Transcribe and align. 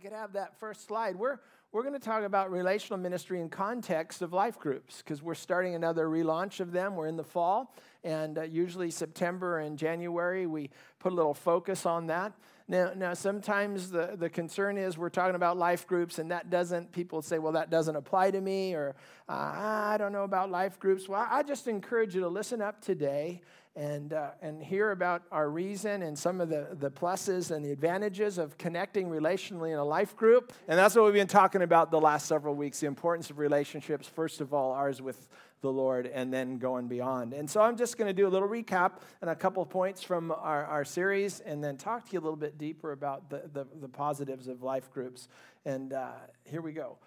could 0.00 0.12
have 0.12 0.32
that 0.32 0.58
first 0.58 0.86
slide. 0.86 1.14
We're, 1.16 1.38
we're 1.72 1.82
going 1.82 1.94
to 1.94 2.00
talk 2.00 2.24
about 2.24 2.50
relational 2.50 2.98
ministry 2.98 3.40
in 3.40 3.50
context 3.50 4.22
of 4.22 4.32
life 4.32 4.58
groups 4.58 4.98
because 4.98 5.22
we're 5.22 5.34
starting 5.34 5.74
another 5.74 6.08
relaunch 6.08 6.60
of 6.60 6.72
them. 6.72 6.96
We're 6.96 7.06
in 7.06 7.16
the 7.16 7.24
fall, 7.24 7.74
and 8.02 8.38
uh, 8.38 8.42
usually 8.42 8.90
September 8.90 9.58
and 9.58 9.76
January, 9.76 10.46
we 10.46 10.70
put 10.98 11.12
a 11.12 11.14
little 11.14 11.34
focus 11.34 11.84
on 11.84 12.06
that. 12.06 12.32
Now, 12.66 12.92
now 12.96 13.14
sometimes 13.14 13.90
the, 13.90 14.16
the 14.16 14.30
concern 14.30 14.78
is 14.78 14.96
we're 14.96 15.10
talking 15.10 15.34
about 15.34 15.58
life 15.58 15.86
groups, 15.86 16.18
and 16.18 16.30
that 16.30 16.48
doesn't, 16.48 16.92
people 16.92 17.20
say, 17.20 17.38
well, 17.38 17.52
that 17.52 17.68
doesn't 17.68 17.96
apply 17.96 18.30
to 18.30 18.40
me, 18.40 18.72
or 18.74 18.94
uh, 19.28 19.32
I 19.32 19.96
don't 19.98 20.12
know 20.12 20.24
about 20.24 20.50
life 20.50 20.78
groups. 20.78 21.08
Well, 21.08 21.26
I 21.30 21.42
just 21.42 21.68
encourage 21.68 22.14
you 22.14 22.22
to 22.22 22.28
listen 22.28 22.62
up 22.62 22.80
today 22.80 23.42
and, 23.80 24.12
uh, 24.12 24.32
and 24.42 24.62
hear 24.62 24.90
about 24.90 25.22
our 25.32 25.48
reason 25.48 26.02
and 26.02 26.18
some 26.18 26.38
of 26.42 26.50
the, 26.50 26.68
the 26.72 26.90
pluses 26.90 27.50
and 27.50 27.64
the 27.64 27.72
advantages 27.72 28.36
of 28.36 28.58
connecting 28.58 29.08
relationally 29.08 29.72
in 29.72 29.78
a 29.78 29.84
life 29.84 30.14
group. 30.14 30.52
And 30.68 30.78
that's 30.78 30.94
what 30.94 31.06
we've 31.06 31.14
been 31.14 31.26
talking 31.26 31.62
about 31.62 31.90
the 31.90 31.98
last 31.98 32.26
several 32.26 32.54
weeks 32.54 32.80
the 32.80 32.86
importance 32.86 33.30
of 33.30 33.38
relationships, 33.38 34.06
first 34.06 34.42
of 34.42 34.52
all, 34.52 34.72
ours 34.72 35.00
with 35.00 35.28
the 35.62 35.70
Lord, 35.70 36.06
and 36.06 36.30
then 36.32 36.58
going 36.58 36.88
beyond. 36.88 37.32
And 37.32 37.48
so 37.48 37.62
I'm 37.62 37.76
just 37.76 37.96
going 37.96 38.08
to 38.08 38.12
do 38.12 38.26
a 38.26 38.28
little 38.28 38.48
recap 38.48 39.00
and 39.22 39.30
a 39.30 39.34
couple 39.34 39.64
points 39.64 40.02
from 40.02 40.30
our, 40.30 40.66
our 40.66 40.84
series, 40.84 41.40
and 41.40 41.64
then 41.64 41.78
talk 41.78 42.06
to 42.06 42.12
you 42.12 42.18
a 42.18 42.22
little 42.22 42.36
bit 42.36 42.58
deeper 42.58 42.92
about 42.92 43.30
the, 43.30 43.48
the, 43.50 43.66
the 43.80 43.88
positives 43.88 44.46
of 44.46 44.62
life 44.62 44.90
groups. 44.92 45.28
And 45.64 45.94
uh, 45.94 46.10
here 46.44 46.60
we 46.60 46.72
go. 46.72 46.98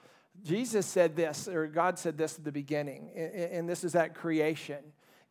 Jesus 0.43 0.87
said 0.87 1.15
this, 1.15 1.47
or 1.47 1.67
God 1.67 1.99
said 1.99 2.17
this 2.17 2.39
at 2.39 2.43
the 2.43 2.51
beginning, 2.51 3.11
and 3.15 3.69
this 3.69 3.83
is 3.83 3.93
at 3.93 4.15
creation. 4.15 4.83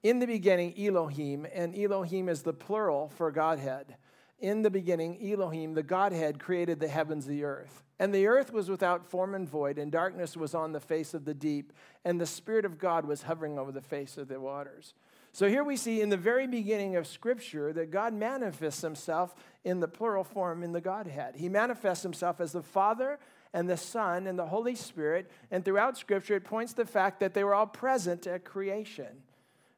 In 0.02 0.18
the 0.18 0.26
beginning, 0.26 0.74
Elohim, 0.76 1.46
and 1.54 1.78
Elohim 1.78 2.28
is 2.28 2.42
the 2.42 2.52
plural 2.52 3.08
for 3.10 3.30
Godhead. 3.30 3.96
In 4.40 4.62
the 4.62 4.70
beginning, 4.70 5.30
Elohim, 5.32 5.74
the 5.74 5.84
Godhead, 5.84 6.40
created 6.40 6.80
the 6.80 6.88
heavens, 6.88 7.24
the 7.24 7.44
earth. 7.44 7.84
And 8.00 8.12
the 8.12 8.26
earth 8.26 8.52
was 8.52 8.68
without 8.68 9.06
form 9.06 9.36
and 9.36 9.48
void, 9.48 9.78
and 9.78 9.92
darkness 9.92 10.36
was 10.36 10.56
on 10.56 10.72
the 10.72 10.80
face 10.80 11.14
of 11.14 11.24
the 11.24 11.34
deep, 11.34 11.72
and 12.04 12.20
the 12.20 12.26
Spirit 12.26 12.64
of 12.64 12.78
God 12.78 13.06
was 13.06 13.22
hovering 13.22 13.60
over 13.60 13.70
the 13.70 13.80
face 13.80 14.18
of 14.18 14.26
the 14.26 14.40
waters. 14.40 14.94
So 15.30 15.48
here 15.48 15.62
we 15.62 15.76
see 15.76 16.00
in 16.00 16.08
the 16.08 16.16
very 16.16 16.48
beginning 16.48 16.96
of 16.96 17.06
Scripture 17.06 17.72
that 17.72 17.92
God 17.92 18.12
manifests 18.12 18.82
himself 18.82 19.36
in 19.62 19.78
the 19.78 19.86
plural 19.86 20.24
form 20.24 20.64
in 20.64 20.72
the 20.72 20.80
Godhead. 20.80 21.36
He 21.36 21.48
manifests 21.48 22.02
himself 22.02 22.40
as 22.40 22.50
the 22.50 22.62
Father 22.62 23.20
and 23.54 23.70
the 23.70 23.76
Son 23.76 24.26
and 24.26 24.36
the 24.36 24.46
Holy 24.46 24.74
Spirit, 24.74 25.30
and 25.52 25.64
throughout 25.64 25.96
Scripture 25.96 26.34
it 26.34 26.44
points 26.44 26.72
to 26.72 26.82
the 26.82 26.90
fact 26.90 27.20
that 27.20 27.34
they 27.34 27.44
were 27.44 27.54
all 27.54 27.68
present 27.68 28.26
at 28.26 28.44
creation. 28.44 29.22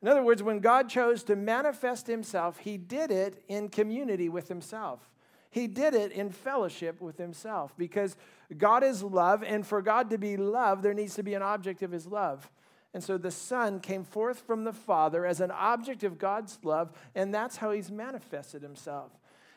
In 0.04 0.08
other 0.08 0.22
words, 0.22 0.42
when 0.42 0.58
God 0.58 0.90
chose 0.90 1.22
to 1.22 1.34
manifest 1.34 2.06
himself, 2.06 2.58
he 2.58 2.76
did 2.76 3.10
it 3.10 3.42
in 3.48 3.70
community 3.70 4.28
with 4.28 4.48
himself. 4.48 5.00
He 5.48 5.66
did 5.66 5.94
it 5.94 6.12
in 6.12 6.28
fellowship 6.28 7.00
with 7.00 7.16
himself 7.16 7.72
because 7.78 8.14
God 8.58 8.84
is 8.84 9.02
love, 9.02 9.42
and 9.42 9.66
for 9.66 9.80
God 9.80 10.10
to 10.10 10.18
be 10.18 10.36
love, 10.36 10.82
there 10.82 10.92
needs 10.92 11.14
to 11.14 11.22
be 11.22 11.32
an 11.32 11.40
object 11.40 11.82
of 11.82 11.90
his 11.90 12.06
love. 12.06 12.50
And 12.92 13.02
so 13.02 13.16
the 13.16 13.30
Son 13.30 13.80
came 13.80 14.04
forth 14.04 14.40
from 14.40 14.64
the 14.64 14.74
Father 14.74 15.24
as 15.24 15.40
an 15.40 15.50
object 15.50 16.04
of 16.04 16.18
God's 16.18 16.58
love, 16.62 16.92
and 17.14 17.32
that's 17.32 17.56
how 17.56 17.70
he's 17.70 17.90
manifested 17.90 18.60
himself. 18.60 19.10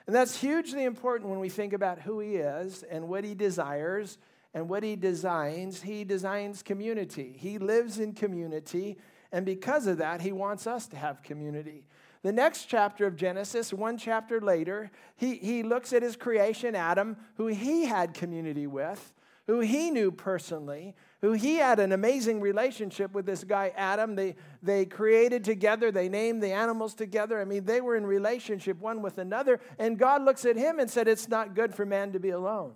And 0.05 0.15
that's 0.15 0.39
hugely 0.39 0.85
important 0.85 1.29
when 1.29 1.41
we 1.41 1.49
think 1.49 1.73
about 1.73 1.99
who 1.99 2.21
he 2.21 2.37
is 2.37 2.83
and 2.83 3.09
what 3.09 3.25
he 3.25 3.35
desires 3.35 4.17
and 4.53 4.69
what 4.69 4.81
he 4.81 4.95
designs. 4.95 5.81
He 5.81 6.05
designs 6.05 6.63
community, 6.63 7.35
he 7.37 7.57
lives 7.57 7.99
in 7.99 8.13
community. 8.13 8.97
And 9.31 9.45
because 9.45 9.87
of 9.87 9.97
that, 9.97 10.21
he 10.21 10.31
wants 10.31 10.67
us 10.67 10.87
to 10.87 10.95
have 10.97 11.23
community. 11.23 11.85
The 12.23 12.31
next 12.31 12.65
chapter 12.65 13.05
of 13.05 13.15
Genesis, 13.15 13.71
one 13.71 13.97
chapter 13.97 14.41
later, 14.41 14.91
he, 15.15 15.35
he 15.35 15.63
looks 15.63 15.93
at 15.93 16.01
his 16.01 16.15
creation, 16.15 16.75
Adam, 16.75 17.17
who 17.35 17.47
he 17.47 17.85
had 17.85 18.13
community 18.13 18.67
with, 18.67 19.13
who 19.45 19.59
he 19.59 19.91
knew 19.91 20.11
personally, 20.11 20.95
who 21.21 21.33
he 21.33 21.55
had 21.55 21.79
an 21.79 21.91
amazing 21.91 22.41
relationship 22.41 23.13
with 23.13 23.25
this 23.25 23.43
guy, 23.43 23.71
Adam. 23.75 24.15
They, 24.15 24.35
they 24.61 24.85
created 24.85 25.43
together, 25.43 25.91
they 25.91 26.09
named 26.09 26.43
the 26.43 26.51
animals 26.51 26.93
together. 26.93 27.39
I 27.39 27.45
mean, 27.45 27.65
they 27.65 27.81
were 27.81 27.95
in 27.95 28.05
relationship 28.05 28.79
one 28.79 29.01
with 29.01 29.17
another. 29.17 29.59
And 29.79 29.97
God 29.97 30.23
looks 30.23 30.45
at 30.45 30.57
him 30.57 30.79
and 30.79 30.89
said, 30.89 31.07
It's 31.07 31.29
not 31.29 31.55
good 31.55 31.73
for 31.73 31.85
man 31.85 32.11
to 32.13 32.19
be 32.19 32.31
alone. 32.31 32.73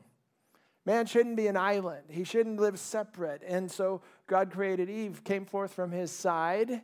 Man 0.85 1.05
shouldn't 1.05 1.35
be 1.35 1.47
an 1.47 1.57
island. 1.57 2.05
He 2.09 2.23
shouldn't 2.23 2.59
live 2.59 2.79
separate. 2.79 3.43
And 3.45 3.69
so 3.69 4.01
God 4.31 4.49
created 4.49 4.89
Eve, 4.89 5.25
came 5.25 5.43
forth 5.43 5.73
from 5.73 5.91
his 5.91 6.09
side, 6.09 6.83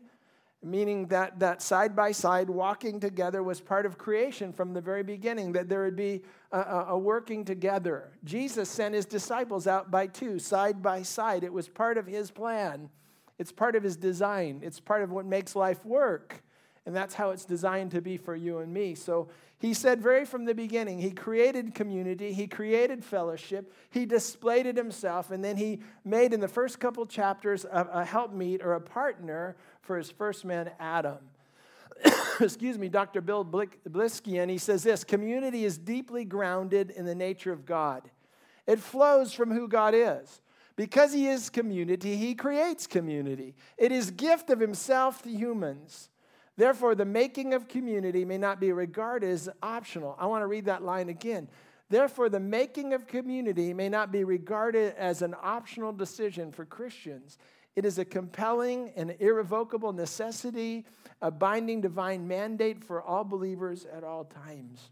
meaning 0.62 1.08
that 1.08 1.40
that 1.40 1.62
side 1.62 1.96
by 1.96 2.12
side 2.12 2.50
walking 2.50 3.00
together 3.00 3.42
was 3.42 3.62
part 3.62 3.86
of 3.86 3.98
creation 3.98 4.52
from 4.52 4.74
the 4.74 4.82
very 4.82 5.02
beginning, 5.02 5.54
that 5.54 5.70
there 5.70 5.86
would 5.86 5.96
be 5.96 6.24
a, 6.52 6.60
a, 6.90 6.98
working 6.98 7.46
together. 7.46 8.12
Jesus 8.26 8.68
sent 8.68 8.94
his 8.94 9.06
disciples 9.06 9.66
out 9.66 9.90
by 9.90 10.08
two, 10.08 10.40
side 10.40 10.84
by 10.84 11.04
side. 11.04 11.46
It 11.46 11.54
was 11.54 11.70
part 11.70 11.98
of 11.98 12.06
his 12.06 12.32
plan, 12.32 12.90
it's 13.40 13.54
part 13.54 13.78
of 13.78 13.84
his 13.84 13.96
design, 13.96 14.60
it's 14.62 14.82
part 14.82 15.02
of 15.02 15.10
what 15.10 15.26
makes 15.26 15.56
life 15.56 15.86
work. 15.86 16.44
And 16.88 16.96
that's 16.96 17.14
how 17.14 17.32
it's 17.32 17.44
designed 17.44 17.92
to 17.92 18.02
be 18.02 18.16
for 18.16 18.34
you 18.34 18.60
and 18.60 18.74
me. 18.74 18.96
So 18.96 19.28
he 19.60 19.74
said, 19.74 20.02
very 20.02 20.24
from 20.24 20.46
the 20.46 20.56
beginning, 20.56 21.00
he 21.00 21.12
created 21.12 21.76
community, 21.76 22.32
he 22.32 22.48
created 22.48 23.04
fellowship, 23.04 23.74
he 23.90 24.06
displayed 24.06 24.66
it 24.66 24.78
himself, 24.78 25.30
and 25.30 25.44
then 25.44 25.58
he 25.58 25.82
made 26.06 26.32
in 26.32 26.40
the 26.40 26.48
first 26.48 26.80
couple 26.80 27.06
chapters 27.06 27.66
a, 27.66 27.90
a 27.92 28.06
helpmeet 28.06 28.64
or 28.64 28.76
a 28.76 28.80
partner 28.80 29.58
for 29.82 29.98
his 29.98 30.10
first 30.10 30.46
man, 30.46 30.72
Adam. 30.80 31.18
Excuse 32.40 32.78
me, 32.78 32.88
Dr. 32.88 33.20
Bill 33.20 33.44
Bilezikian, 33.44 34.50
he 34.50 34.58
says 34.58 34.82
this 34.82 35.04
community 35.04 35.66
is 35.66 35.78
deeply 35.78 36.24
grounded 36.24 36.92
in 36.92 37.06
the 37.06 37.16
nature 37.16 37.52
of 37.52 37.66
God, 37.66 38.10
it 38.66 38.80
flows 38.80 39.34
from 39.34 39.52
who 39.52 39.68
God 39.68 39.94
is. 39.94 40.42
Because 40.78 41.12
he 41.12 41.28
is 41.28 41.50
community, 41.50 42.16
he 42.16 42.34
creates 42.34 42.88
community. 42.88 43.56
It 43.78 43.92
is 43.92 44.12
gift 44.12 44.52
of 44.52 44.60
himself 44.62 45.24
to 45.24 45.30
humans. 45.30 46.12
Therefore, 46.58 46.96
the 46.96 47.06
making 47.06 47.54
of 47.54 47.68
community 47.68 48.26
may 48.26 48.40
not 48.40 48.60
be 48.60 48.72
regarded 48.72 49.30
as 49.30 49.48
optional. 49.62 50.16
I 50.20 50.26
want 50.26 50.42
to 50.42 50.48
read 50.48 50.66
that 50.66 50.82
line 50.82 51.08
again. 51.08 51.48
Therefore, 51.90 52.30
the 52.30 52.40
making 52.40 52.94
of 52.94 53.08
community 53.08 53.74
may 53.74 53.90
not 53.90 54.12
be 54.12 54.24
regarded 54.24 54.96
as 54.98 55.22
an 55.22 55.36
optional 55.42 55.94
decision 55.94 56.52
for 56.52 56.66
Christians. 56.66 57.38
It 57.76 57.86
is 57.86 58.00
a 58.00 58.06
compelling 58.06 58.92
and 58.96 59.16
irrevocable 59.20 59.94
necessity, 59.94 60.86
a 61.22 61.30
binding 61.30 61.80
divine 61.80 62.28
mandate 62.28 62.84
for 62.84 63.04
all 63.04 63.24
believers 63.24 63.86
at 63.94 64.04
all 64.04 64.26
times. 64.26 64.90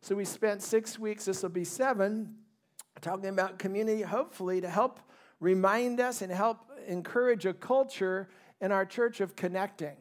So, 0.00 0.14
we 0.14 0.24
spent 0.24 0.62
six 0.62 0.98
weeks, 0.98 1.26
this 1.26 1.42
will 1.42 1.50
be 1.50 1.64
seven, 1.64 2.36
talking 3.02 3.28
about 3.28 3.58
community, 3.58 4.02
hopefully, 4.02 4.62
to 4.62 4.70
help 4.70 5.00
remind 5.40 6.00
us 6.00 6.22
and 6.22 6.32
help 6.32 6.70
encourage 6.86 7.44
a 7.44 7.52
culture 7.52 8.28
in 8.60 8.72
our 8.72 8.86
church 8.86 9.20
of 9.20 9.36
connecting. 9.36 9.96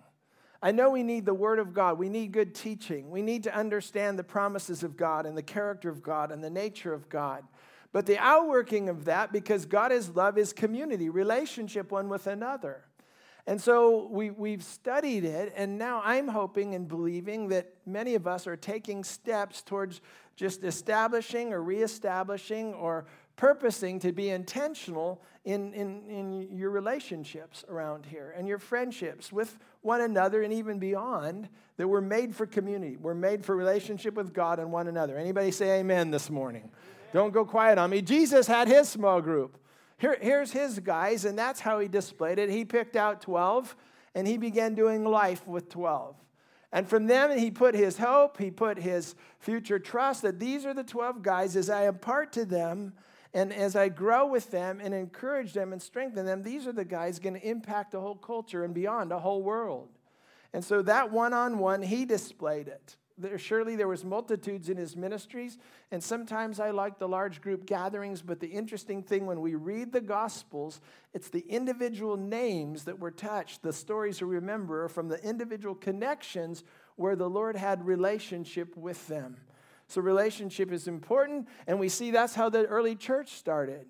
I 0.65 0.71
know 0.71 0.89
we 0.89 1.03
need 1.03 1.27
the 1.27 1.33
Word 1.35 1.59
of 1.59 1.75
God. 1.75 1.99
We 1.99 2.09
need 2.09 2.31
good 2.31 2.55
teaching. 2.55 3.11
We 3.11 3.21
need 3.21 3.43
to 3.43 3.55
understand 3.55 4.17
the 4.17 4.23
promises 4.23 4.81
of 4.81 4.97
God 4.97 5.27
and 5.27 5.37
the 5.37 5.43
character 5.43 5.91
of 5.91 6.01
God 6.01 6.31
and 6.31 6.43
the 6.43 6.49
nature 6.49 6.91
of 6.91 7.07
God. 7.07 7.43
But 7.91 8.07
the 8.07 8.17
outworking 8.17 8.89
of 8.89 9.05
that, 9.05 9.31
because 9.31 9.67
God 9.67 9.91
is 9.91 10.09
love, 10.15 10.39
is 10.39 10.53
community, 10.53 11.09
relationship 11.09 11.91
one 11.91 12.09
with 12.09 12.25
another. 12.25 12.83
And 13.45 13.61
so 13.61 14.07
we, 14.07 14.31
we've 14.31 14.63
studied 14.63 15.23
it, 15.23 15.53
and 15.55 15.77
now 15.77 16.01
I'm 16.03 16.27
hoping 16.27 16.73
and 16.73 16.87
believing 16.87 17.49
that 17.49 17.71
many 17.85 18.15
of 18.15 18.25
us 18.25 18.47
are 18.47 18.57
taking 18.57 19.03
steps 19.03 19.61
towards 19.61 20.01
just 20.35 20.63
establishing 20.63 21.53
or 21.53 21.61
reestablishing 21.61 22.73
or 22.73 23.05
purposing 23.35 23.99
to 23.99 24.11
be 24.11 24.29
intentional 24.29 25.21
in, 25.43 25.73
in, 25.73 26.03
in 26.09 26.57
your 26.57 26.69
relationships 26.69 27.65
around 27.69 28.05
here 28.05 28.33
and 28.37 28.47
your 28.47 28.57
friendships 28.57 29.31
with 29.31 29.59
one 29.81 30.01
another 30.01 30.41
and 30.41 30.53
even 30.53 30.79
beyond 30.79 31.49
that 31.77 31.87
we're 31.87 32.01
made 32.01 32.33
for 32.33 32.45
community 32.45 32.97
we're 32.97 33.13
made 33.13 33.43
for 33.43 33.55
relationship 33.55 34.15
with 34.15 34.33
god 34.33 34.59
and 34.59 34.71
one 34.71 34.87
another. 34.87 35.17
Anybody 35.17 35.51
say 35.51 35.79
amen 35.79 36.11
this 36.11 36.29
morning? 36.29 36.61
Amen. 36.61 36.73
don't 37.13 37.33
go 37.33 37.45
quiet 37.45 37.77
on 37.77 37.89
me. 37.89 38.01
Jesus 38.01 38.47
had 38.47 38.67
his 38.67 38.87
small 38.87 39.21
group. 39.21 39.57
Here, 39.97 40.17
here's 40.21 40.51
his 40.51 40.79
guys 40.79 41.25
and 41.25 41.37
that's 41.37 41.59
how 41.59 41.79
he 41.79 41.87
displayed 41.87 42.39
it. 42.39 42.49
He 42.49 42.63
picked 42.63 42.95
out 42.95 43.21
12 43.21 43.75
and 44.15 44.25
he 44.25 44.37
began 44.37 44.75
doing 44.75 45.03
life 45.03 45.45
with 45.45 45.69
12 45.69 46.15
and 46.71 46.89
from 46.89 47.07
them, 47.07 47.37
he 47.37 47.51
put 47.51 47.73
his 47.73 47.97
hope, 47.97 48.37
he 48.37 48.51
put 48.51 48.77
his 48.77 49.15
future 49.39 49.79
trust 49.79 50.23
that 50.23 50.39
these 50.39 50.65
are 50.65 50.73
the 50.73 50.83
12 50.83 51.21
guys 51.21 51.55
as 51.55 51.69
I 51.69 51.87
impart 51.87 52.33
to 52.33 52.43
them 52.43 52.91
and 53.35 53.51
as 53.51 53.75
I 53.75 53.89
grow 53.89 54.25
with 54.25 54.49
them 54.49 54.79
and 54.81 54.93
encourage 54.93 55.51
them 55.51 55.73
and 55.73 55.81
strengthen 55.81 56.25
them, 56.25 56.41
these 56.41 56.65
are 56.67 56.71
the 56.71 56.85
guys 56.85 57.19
going 57.19 57.33
to 57.33 57.45
impact 57.45 57.91
the 57.91 57.99
whole 57.99 58.15
culture 58.15 58.63
and 58.63 58.73
beyond 58.73 59.11
the 59.11 59.19
whole 59.19 59.43
world. 59.43 59.89
And 60.53 60.63
so 60.63 60.81
that 60.83 61.11
one 61.11 61.33
on 61.33 61.59
one, 61.59 61.81
he 61.81 62.05
displayed 62.05 62.69
it. 62.69 62.95
There, 63.17 63.37
surely 63.37 63.75
there 63.75 63.89
was 63.89 64.05
multitudes 64.05 64.69
in 64.69 64.77
his 64.77 64.95
ministries, 64.95 65.57
and 65.91 66.01
sometimes 66.01 66.61
I 66.61 66.71
like 66.71 66.97
the 66.97 67.09
large 67.09 67.41
group 67.41 67.65
gatherings, 67.65 68.21
but 68.21 68.39
the 68.39 68.47
interesting 68.47 69.03
thing 69.03 69.25
when 69.25 69.41
we 69.41 69.55
read 69.55 69.91
the 69.91 69.99
Gospels, 69.99 70.79
it's 71.13 71.29
the 71.29 71.45
individual 71.49 72.15
names 72.15 72.85
that 72.85 72.99
were 72.99 73.11
touched, 73.11 73.63
the 73.63 73.73
stories 73.73 74.21
we 74.21 74.29
remember 74.29 74.87
from 74.87 75.09
the 75.09 75.21
individual 75.27 75.75
connections 75.75 76.63
where 76.95 77.17
the 77.17 77.29
Lord 77.29 77.57
had 77.57 77.85
relationship 77.85 78.77
with 78.77 79.05
them. 79.09 79.35
So, 79.87 80.01
relationship 80.01 80.71
is 80.71 80.87
important, 80.87 81.47
and 81.67 81.79
we 81.79 81.89
see 81.89 82.11
that's 82.11 82.35
how 82.35 82.49
the 82.49 82.65
early 82.65 82.95
church 82.95 83.33
started. 83.33 83.85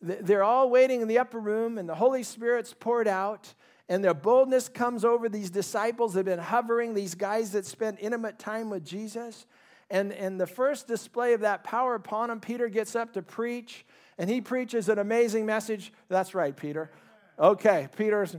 They're 0.00 0.44
all 0.44 0.70
waiting 0.70 1.00
in 1.00 1.08
the 1.08 1.18
upper 1.18 1.38
room, 1.38 1.78
and 1.78 1.88
the 1.88 1.94
Holy 1.94 2.22
Spirit's 2.22 2.74
poured 2.78 3.08
out, 3.08 3.54
and 3.88 4.02
their 4.02 4.14
boldness 4.14 4.68
comes 4.68 5.04
over 5.04 5.28
these 5.28 5.50
disciples 5.50 6.14
that 6.14 6.20
have 6.20 6.36
been 6.36 6.38
hovering, 6.38 6.94
these 6.94 7.14
guys 7.14 7.52
that 7.52 7.66
spent 7.66 7.98
intimate 8.00 8.38
time 8.38 8.70
with 8.70 8.84
Jesus. 8.84 9.46
And, 9.90 10.12
and 10.12 10.40
the 10.40 10.46
first 10.46 10.88
display 10.88 11.34
of 11.34 11.40
that 11.40 11.62
power 11.64 11.94
upon 11.94 12.30
him, 12.30 12.40
Peter 12.40 12.68
gets 12.68 12.96
up 12.96 13.12
to 13.14 13.22
preach, 13.22 13.84
and 14.18 14.30
he 14.30 14.40
preaches 14.40 14.88
an 14.88 14.98
amazing 14.98 15.46
message. 15.46 15.92
That's 16.08 16.34
right, 16.34 16.56
Peter. 16.56 16.90
Okay, 17.38 17.88
Peter's, 17.96 18.36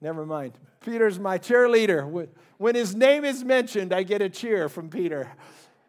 never 0.00 0.24
mind. 0.24 0.52
Peter's 0.80 1.18
my 1.18 1.38
cheerleader. 1.38 2.28
When 2.58 2.74
his 2.74 2.94
name 2.94 3.24
is 3.24 3.44
mentioned, 3.44 3.92
I 3.92 4.02
get 4.02 4.22
a 4.22 4.28
cheer 4.28 4.68
from 4.68 4.88
Peter. 4.88 5.30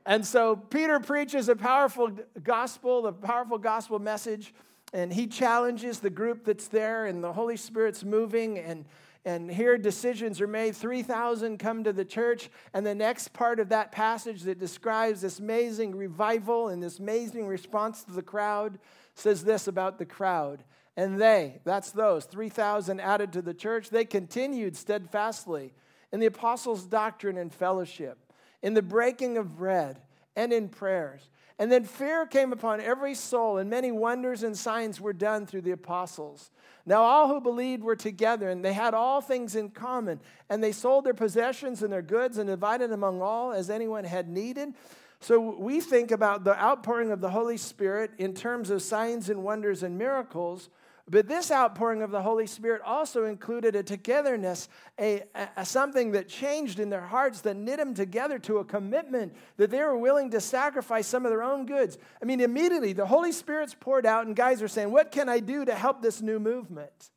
And 0.06 0.26
so 0.26 0.56
Peter 0.56 1.00
preaches 1.00 1.48
a 1.50 1.56
powerful 1.56 2.12
gospel, 2.44 3.04
the 3.04 3.14
powerful 3.14 3.58
gospel 3.58 4.00
message, 4.00 4.54
and 4.94 5.14
he 5.14 5.28
challenges 5.28 6.00
the 6.00 6.10
group 6.10 6.44
that's 6.44 6.68
there, 6.68 7.06
and 7.06 7.24
the 7.24 7.32
Holy 7.32 7.56
Spirit's 7.56 8.04
moving, 8.04 8.58
and, 8.58 8.86
and 9.24 9.50
here 9.50 9.78
decisions 9.78 10.42
are 10.42 10.48
made. 10.48 10.76
3,000 10.76 11.60
come 11.60 11.84
to 11.84 11.94
the 11.94 12.04
church, 12.04 12.50
and 12.74 12.86
the 12.86 12.96
next 12.96 13.32
part 13.32 13.60
of 13.60 13.70
that 13.70 13.92
passage 13.92 14.42
that 14.44 14.60
describes 14.60 15.22
this 15.22 15.40
amazing 15.40 15.96
revival 15.96 16.70
and 16.70 16.82
this 16.82 17.00
amazing 17.00 17.48
response 17.48 18.04
to 18.04 18.12
the 18.12 18.24
crowd 18.24 18.80
says 19.14 19.44
this 19.44 19.68
about 19.68 19.98
the 19.98 20.06
crowd. 20.06 20.64
And 20.98 21.22
they, 21.22 21.62
that's 21.64 21.92
those, 21.92 22.26
3,000 22.26 23.00
added 23.00 23.32
to 23.34 23.42
the 23.42 23.54
church, 23.54 23.90
they 23.90 24.04
continued 24.04 24.76
steadfastly 24.76 25.74
in 26.12 26.20
the 26.20 26.26
apostles' 26.26 26.86
doctrine 26.86 27.38
and 27.38 27.54
fellowship 27.54 28.18
in 28.62 28.74
the 28.74 28.82
breaking 28.82 29.38
of 29.38 29.58
bread, 29.58 30.02
and 30.36 30.54
in 30.54 30.70
prayers. 30.70 31.30
And 31.60 31.72
then 31.72 31.84
fear 31.84 32.26
came 32.26 32.54
upon 32.54 32.82
every 32.82 33.14
soul, 33.14 33.58
and 33.58 33.70
many 33.70 33.92
wonders 33.92 34.44
and 34.44 34.58
signs 34.58 35.00
were 35.00 35.14
done 35.14 35.46
through 35.46 35.62
the 35.62 35.72
apostles. 35.72 36.50
Now, 36.86 37.04
all 37.04 37.28
who 37.28 37.40
believed 37.40 37.84
were 37.84 37.96
together, 37.96 38.50
and 38.50 38.66
they 38.66 38.74
had 38.74 38.94
all 38.94 39.22
things 39.22 39.56
in 39.56 39.70
common. 39.70 40.20
And 40.50 40.64
they 40.64 40.72
sold 40.72 41.06
their 41.06 41.14
possessions 41.14 41.84
and 41.84 41.94
their 41.94 42.02
goods 42.02 42.40
and 42.40 42.48
divided 42.48 42.92
among 42.92 43.22
all 43.22 43.54
as 43.54 43.70
anyone 43.70 44.06
had 44.06 44.28
needed. 44.28 44.74
So, 45.20 45.40
we 45.40 45.82
think 45.82 46.10
about 46.10 46.44
the 46.44 46.60
outpouring 46.60 47.12
of 47.12 47.22
the 47.22 47.30
Holy 47.30 47.58
Spirit 47.58 48.12
in 48.18 48.34
terms 48.34 48.72
of 48.72 48.82
signs 48.82 49.30
and 49.30 49.44
wonders 49.44 49.84
and 49.84 49.98
miracles. 49.98 50.70
But 51.10 51.28
this 51.28 51.52
outpouring 51.52 52.02
of 52.02 52.12
the 52.12 52.22
Holy 52.22 52.48
Spirit 52.48 52.82
also 52.86 53.26
included 53.26 53.76
a 53.76 53.84
togetherness, 53.84 54.70
a, 55.00 55.24
a, 55.58 55.66
something 55.66 56.12
that 56.12 56.28
changed 56.30 56.80
in 56.80 56.90
their 56.90 57.02
hearts 57.02 57.42
that 57.42 57.58
knit 57.58 57.78
them 57.78 57.94
together 57.94 58.40
to 58.40 58.60
a 58.60 58.66
commitment 58.66 59.34
that 59.58 59.72
they 59.72 59.80
were 59.80 59.98
willing 59.98 60.30
to 60.32 60.40
sacrifice 60.40 61.08
some 61.08 61.26
of 61.26 61.32
their 61.32 61.44
own 61.44 61.66
goods. 61.66 61.98
I 62.22 62.26
mean, 62.26 62.40
immediately 62.40 62.94
the 62.94 63.06
Holy 63.06 63.32
Spirit's 63.32 63.76
poured 63.78 64.06
out, 64.06 64.28
and 64.28 64.36
guys 64.36 64.62
are 64.62 64.68
saying, 64.68 64.92
What 64.92 65.12
can 65.12 65.28
I 65.28 65.40
do 65.40 65.66
to 65.66 65.74
help 65.74 66.02
this 66.02 66.22
new 66.22 66.40
movement? 66.40 67.12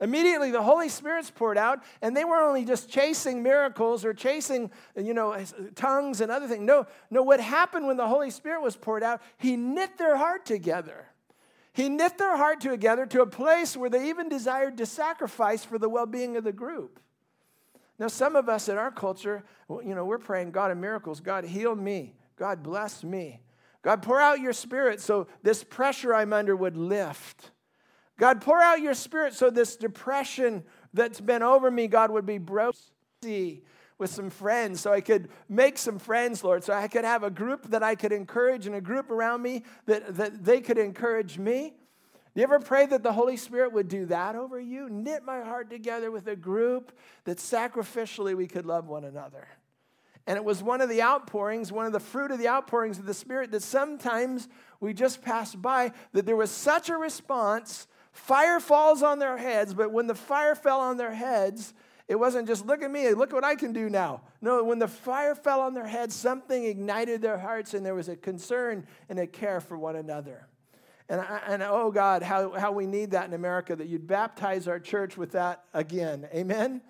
Immediately, 0.00 0.52
the 0.52 0.62
Holy 0.62 0.88
Spirit's 0.88 1.30
poured 1.30 1.58
out, 1.58 1.82
and 2.02 2.16
they 2.16 2.24
were 2.24 2.38
only 2.38 2.64
just 2.64 2.88
chasing 2.88 3.42
miracles 3.42 4.04
or 4.04 4.14
chasing, 4.14 4.70
you 4.96 5.12
know, 5.12 5.36
tongues 5.74 6.20
and 6.20 6.30
other 6.30 6.46
things. 6.46 6.62
No, 6.62 6.86
no, 7.10 7.22
what 7.22 7.40
happened 7.40 7.86
when 7.88 7.96
the 7.96 8.06
Holy 8.06 8.30
Spirit 8.30 8.62
was 8.62 8.76
poured 8.76 9.02
out, 9.02 9.20
He 9.38 9.56
knit 9.56 9.98
their 9.98 10.16
heart 10.16 10.46
together. 10.46 11.08
He 11.78 11.88
knit 11.88 12.18
their 12.18 12.36
heart 12.36 12.60
together 12.60 13.06
to 13.06 13.22
a 13.22 13.26
place 13.26 13.76
where 13.76 13.88
they 13.88 14.08
even 14.08 14.28
desired 14.28 14.76
to 14.78 14.84
sacrifice 14.84 15.64
for 15.64 15.78
the 15.78 15.88
well 15.88 16.06
being 16.06 16.36
of 16.36 16.42
the 16.42 16.50
group. 16.50 16.98
Now, 18.00 18.08
some 18.08 18.34
of 18.34 18.48
us 18.48 18.68
in 18.68 18.76
our 18.76 18.90
culture, 18.90 19.44
you 19.70 19.94
know, 19.94 20.04
we're 20.04 20.18
praying, 20.18 20.50
God 20.50 20.72
of 20.72 20.76
miracles, 20.76 21.20
God 21.20 21.44
heal 21.44 21.76
me, 21.76 22.16
God 22.34 22.64
bless 22.64 23.04
me. 23.04 23.42
God, 23.82 24.02
pour 24.02 24.20
out 24.20 24.40
your 24.40 24.52
spirit 24.52 25.00
so 25.00 25.28
this 25.44 25.62
pressure 25.62 26.12
I'm 26.12 26.32
under 26.32 26.56
would 26.56 26.76
lift. 26.76 27.52
God, 28.18 28.40
pour 28.40 28.60
out 28.60 28.80
your 28.80 28.94
spirit 28.94 29.34
so 29.34 29.48
this 29.48 29.76
depression 29.76 30.64
that's 30.92 31.20
been 31.20 31.44
over 31.44 31.70
me, 31.70 31.86
God, 31.86 32.10
would 32.10 32.26
be 32.26 32.38
broken 32.38 32.80
with 33.98 34.10
some 34.10 34.30
friends 34.30 34.80
so 34.80 34.92
I 34.92 35.00
could 35.00 35.28
make 35.48 35.76
some 35.76 35.98
friends, 35.98 36.42
Lord, 36.42 36.64
so 36.64 36.72
I 36.72 36.88
could 36.88 37.04
have 37.04 37.24
a 37.24 37.30
group 37.30 37.64
that 37.70 37.82
I 37.82 37.94
could 37.94 38.12
encourage 38.12 38.66
and 38.66 38.74
a 38.76 38.80
group 38.80 39.10
around 39.10 39.42
me 39.42 39.64
that, 39.86 40.16
that 40.16 40.44
they 40.44 40.60
could 40.60 40.78
encourage 40.78 41.36
me. 41.36 41.74
You 42.34 42.44
ever 42.44 42.60
pray 42.60 42.86
that 42.86 43.02
the 43.02 43.12
Holy 43.12 43.36
Spirit 43.36 43.72
would 43.72 43.88
do 43.88 44.06
that 44.06 44.36
over 44.36 44.60
you? 44.60 44.88
Knit 44.88 45.24
my 45.24 45.40
heart 45.40 45.68
together 45.70 46.12
with 46.12 46.28
a 46.28 46.36
group 46.36 46.92
that 47.24 47.38
sacrificially 47.38 48.36
we 48.36 48.46
could 48.46 48.64
love 48.64 48.86
one 48.86 49.02
another. 49.02 49.48
And 50.28 50.36
it 50.36 50.44
was 50.44 50.62
one 50.62 50.80
of 50.80 50.88
the 50.88 51.02
outpourings, 51.02 51.72
one 51.72 51.86
of 51.86 51.92
the 51.92 51.98
fruit 51.98 52.30
of 52.30 52.38
the 52.38 52.46
outpourings 52.46 52.98
of 52.98 53.06
the 53.06 53.14
Spirit 53.14 53.50
that 53.50 53.62
sometimes 53.62 54.46
we 54.78 54.94
just 54.94 55.22
passed 55.22 55.60
by, 55.60 55.90
that 56.12 56.26
there 56.26 56.36
was 56.36 56.50
such 56.52 56.90
a 56.90 56.96
response. 56.96 57.88
Fire 58.12 58.60
falls 58.60 59.02
on 59.02 59.18
their 59.18 59.38
heads, 59.38 59.74
but 59.74 59.90
when 59.90 60.06
the 60.06 60.14
fire 60.14 60.54
fell 60.54 60.80
on 60.80 60.96
their 60.96 61.14
heads, 61.14 61.74
it 62.08 62.18
wasn't 62.18 62.48
just, 62.48 62.64
look 62.66 62.82
at 62.82 62.90
me, 62.90 63.12
look 63.12 63.34
what 63.34 63.44
I 63.44 63.54
can 63.54 63.74
do 63.74 63.90
now. 63.90 64.22
No, 64.40 64.64
when 64.64 64.78
the 64.78 64.88
fire 64.88 65.34
fell 65.34 65.60
on 65.60 65.74
their 65.74 65.86
heads, 65.86 66.14
something 66.14 66.64
ignited 66.64 67.20
their 67.20 67.36
hearts, 67.36 67.74
and 67.74 67.84
there 67.84 67.94
was 67.94 68.08
a 68.08 68.16
concern 68.16 68.86
and 69.10 69.18
a 69.18 69.26
care 69.26 69.60
for 69.60 69.76
one 69.76 69.94
another. 69.94 70.48
And, 71.10 71.20
I, 71.20 71.42
and 71.46 71.62
oh 71.62 71.90
God, 71.90 72.22
how, 72.22 72.52
how 72.52 72.72
we 72.72 72.86
need 72.86 73.10
that 73.10 73.26
in 73.26 73.34
America, 73.34 73.76
that 73.76 73.88
you'd 73.88 74.06
baptize 74.06 74.66
our 74.66 74.80
church 74.80 75.18
with 75.18 75.32
that 75.32 75.64
again. 75.74 76.26
Amen? 76.34 76.80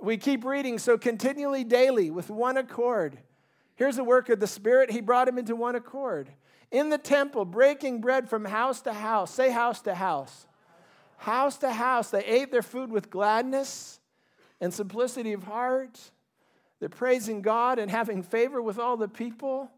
We 0.00 0.16
keep 0.16 0.44
reading, 0.44 0.78
so 0.78 0.96
continually 0.96 1.64
daily 1.64 2.10
with 2.10 2.30
one 2.30 2.56
accord. 2.56 3.18
Here's 3.74 3.96
the 3.96 4.04
work 4.04 4.28
of 4.28 4.38
the 4.38 4.46
Spirit. 4.46 4.92
He 4.92 5.00
brought 5.00 5.26
him 5.26 5.38
into 5.38 5.56
one 5.56 5.74
accord. 5.74 6.30
In 6.70 6.88
the 6.88 6.98
temple, 6.98 7.44
breaking 7.44 8.00
bread 8.00 8.30
from 8.30 8.44
house 8.44 8.80
to 8.82 8.92
house. 8.92 9.34
Say 9.34 9.50
house 9.50 9.80
to 9.82 9.94
house. 9.94 10.46
House 11.16 11.58
to 11.58 11.72
house. 11.72 12.10
They 12.10 12.24
ate 12.24 12.52
their 12.52 12.62
food 12.62 12.92
with 12.92 13.10
gladness 13.10 13.98
and 14.62 14.72
simplicity 14.72 15.32
of 15.32 15.42
heart. 15.42 15.98
They're 16.78 16.88
praising 16.88 17.42
God 17.42 17.78
and 17.78 17.90
having 17.90 18.22
favor 18.22 18.62
with 18.62 18.78
all 18.78 18.96
the 18.96 19.08
people. 19.08 19.68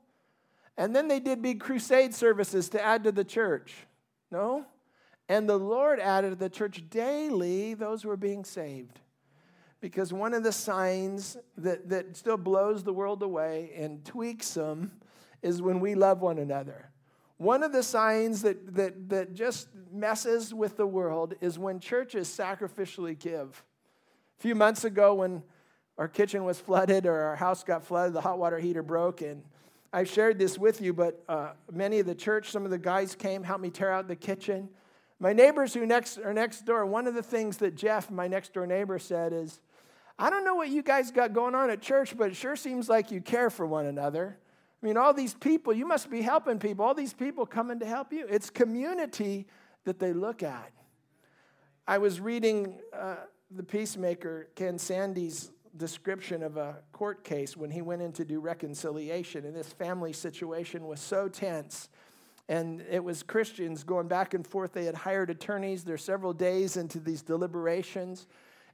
And 0.76 0.94
then 0.94 1.08
they 1.08 1.20
did 1.20 1.40
big 1.40 1.58
crusade 1.58 2.14
services 2.14 2.68
to 2.68 2.84
add 2.84 3.04
to 3.04 3.12
the 3.12 3.24
church. 3.24 3.74
No? 4.30 4.66
And 5.28 5.48
the 5.48 5.56
Lord 5.56 6.00
added 6.00 6.30
to 6.30 6.36
the 6.36 6.50
church 6.50 6.84
daily 6.90 7.72
those 7.72 8.02
who 8.02 8.10
were 8.10 8.16
being 8.16 8.44
saved. 8.44 9.00
Because 9.80 10.12
one 10.12 10.34
of 10.34 10.42
the 10.42 10.52
signs 10.52 11.38
that, 11.56 11.88
that 11.88 12.16
still 12.16 12.36
blows 12.36 12.84
the 12.84 12.92
world 12.92 13.22
away 13.22 13.72
and 13.76 14.04
tweaks 14.04 14.52
them 14.52 14.92
is 15.42 15.62
when 15.62 15.80
we 15.80 15.94
love 15.94 16.20
one 16.20 16.38
another. 16.38 16.90
One 17.38 17.62
of 17.62 17.72
the 17.72 17.82
signs 17.82 18.42
that, 18.42 18.74
that, 18.74 19.08
that 19.08 19.34
just 19.34 19.68
messes 19.90 20.52
with 20.52 20.76
the 20.76 20.86
world 20.86 21.34
is 21.40 21.58
when 21.58 21.80
churches 21.80 22.28
sacrificially 22.28 23.18
give. 23.18 23.62
A 24.38 24.42
few 24.42 24.54
months 24.54 24.84
ago, 24.84 25.14
when 25.14 25.42
our 25.96 26.08
kitchen 26.08 26.44
was 26.44 26.58
flooded 26.58 27.06
or 27.06 27.14
our 27.20 27.36
house 27.36 27.64
got 27.64 27.84
flooded, 27.84 28.14
the 28.14 28.20
hot 28.20 28.38
water 28.38 28.58
heater 28.58 28.82
broke, 28.82 29.22
and 29.22 29.42
I 29.92 30.04
shared 30.04 30.38
this 30.38 30.58
with 30.58 30.80
you, 30.80 30.92
but 30.92 31.22
uh, 31.28 31.52
many 31.72 32.00
of 32.00 32.06
the 32.06 32.16
church, 32.16 32.50
some 32.50 32.64
of 32.64 32.72
the 32.72 32.78
guys 32.78 33.14
came, 33.14 33.44
helped 33.44 33.62
me 33.62 33.70
tear 33.70 33.92
out 33.92 34.08
the 34.08 34.16
kitchen. 34.16 34.68
My 35.20 35.32
neighbors 35.32 35.72
who 35.72 35.86
next 35.86 36.18
are 36.18 36.34
next 36.34 36.66
door, 36.66 36.84
one 36.84 37.06
of 37.06 37.14
the 37.14 37.22
things 37.22 37.58
that 37.58 37.76
Jeff, 37.76 38.10
my 38.10 38.26
next 38.26 38.52
door 38.52 38.66
neighbor, 38.66 38.98
said 38.98 39.32
is, 39.32 39.60
I 40.18 40.30
don't 40.30 40.44
know 40.44 40.56
what 40.56 40.68
you 40.68 40.82
guys 40.82 41.10
got 41.12 41.32
going 41.32 41.54
on 41.54 41.70
at 41.70 41.80
church, 41.80 42.16
but 42.16 42.30
it 42.30 42.36
sure 42.36 42.56
seems 42.56 42.88
like 42.88 43.10
you 43.10 43.20
care 43.20 43.50
for 43.50 43.66
one 43.66 43.86
another. 43.86 44.36
I 44.82 44.86
mean, 44.86 44.96
all 44.96 45.14
these 45.14 45.34
people, 45.34 45.72
you 45.72 45.86
must 45.86 46.10
be 46.10 46.22
helping 46.22 46.58
people. 46.58 46.84
All 46.84 46.94
these 46.94 47.14
people 47.14 47.46
coming 47.46 47.78
to 47.78 47.86
help 47.86 48.12
you. 48.12 48.26
It's 48.28 48.50
community 48.50 49.46
that 49.84 49.98
they 49.98 50.12
look 50.12 50.42
at. 50.42 50.72
I 51.86 51.98
was 51.98 52.20
reading 52.20 52.80
uh, 52.92 53.16
the 53.54 53.62
peacemaker, 53.62 54.48
Ken 54.56 54.78
Sande's 54.78 55.52
description 55.76 56.42
of 56.42 56.56
a 56.56 56.76
court 56.92 57.24
case 57.24 57.56
when 57.56 57.70
he 57.70 57.82
went 57.82 58.02
in 58.02 58.12
to 58.12 58.24
do 58.24 58.40
reconciliation, 58.40 59.44
and 59.44 59.54
this 59.54 59.72
family 59.72 60.12
situation 60.12 60.86
was 60.86 61.00
so 61.00 61.28
tense. 61.28 61.88
And 62.48 62.84
it 62.90 63.02
was 63.02 63.22
Christians 63.22 63.84
going 63.84 64.06
back 64.06 64.34
and 64.34 64.46
forth. 64.46 64.72
They 64.72 64.84
had 64.84 64.94
hired 64.94 65.30
attorneys. 65.30 65.82
They're 65.82 65.96
several 65.96 66.32
days 66.32 66.76
into 66.76 67.00
these 67.00 67.22
deliberations. 67.22 68.26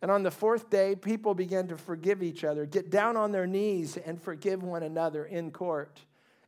And 0.02 0.10
on 0.10 0.22
the 0.22 0.30
fourth 0.30 0.70
day, 0.70 0.96
people 0.96 1.34
began 1.34 1.68
to 1.68 1.76
forgive 1.76 2.22
each 2.22 2.42
other, 2.42 2.66
get 2.66 2.90
down 2.90 3.16
on 3.16 3.32
their 3.32 3.46
knees 3.46 3.96
and 3.96 4.20
forgive 4.20 4.62
one 4.62 4.82
another 4.82 5.24
in 5.24 5.50
court 5.50 6.00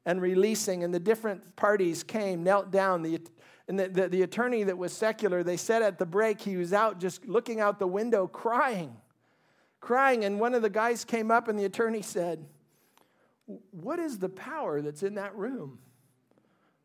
and 0.05 0.21
releasing. 0.21 0.85
And 0.85 0.93
the 0.93 1.01
different 1.01 1.57
parties 1.57 2.03
came, 2.03 2.43
knelt 2.43 2.71
down. 2.71 3.03
The 3.03 3.21
and 3.69 3.79
the, 3.79 3.89
the, 3.89 4.09
the, 4.09 4.23
attorney 4.23 4.65
that 4.65 4.77
was 4.77 4.93
secular, 4.93 5.43
they 5.43 5.57
said 5.57 5.83
at 5.83 5.99
the 5.99 6.07
break, 6.07 6.41
he 6.41 6.57
was 6.57 6.73
out 6.73 6.99
just 6.99 7.27
looking 7.27 7.61
out 7.61 7.79
the 7.79 7.87
window 7.87 8.27
crying, 8.27 8.97
crying. 9.81 10.25
And 10.25 10.41
one 10.41 10.55
of 10.55 10.63
the 10.63 10.71
guys 10.71 11.05
came 11.05 11.31
up 11.31 11.49
and 11.49 11.59
the 11.59 11.65
attorney 11.65 12.03
said, 12.03 12.45
What 13.71 13.99
is 13.99 14.19
the 14.19 14.29
power 14.29 14.83
that's 14.83 15.03
in 15.03 15.15
that 15.15 15.35
room? 15.37 15.79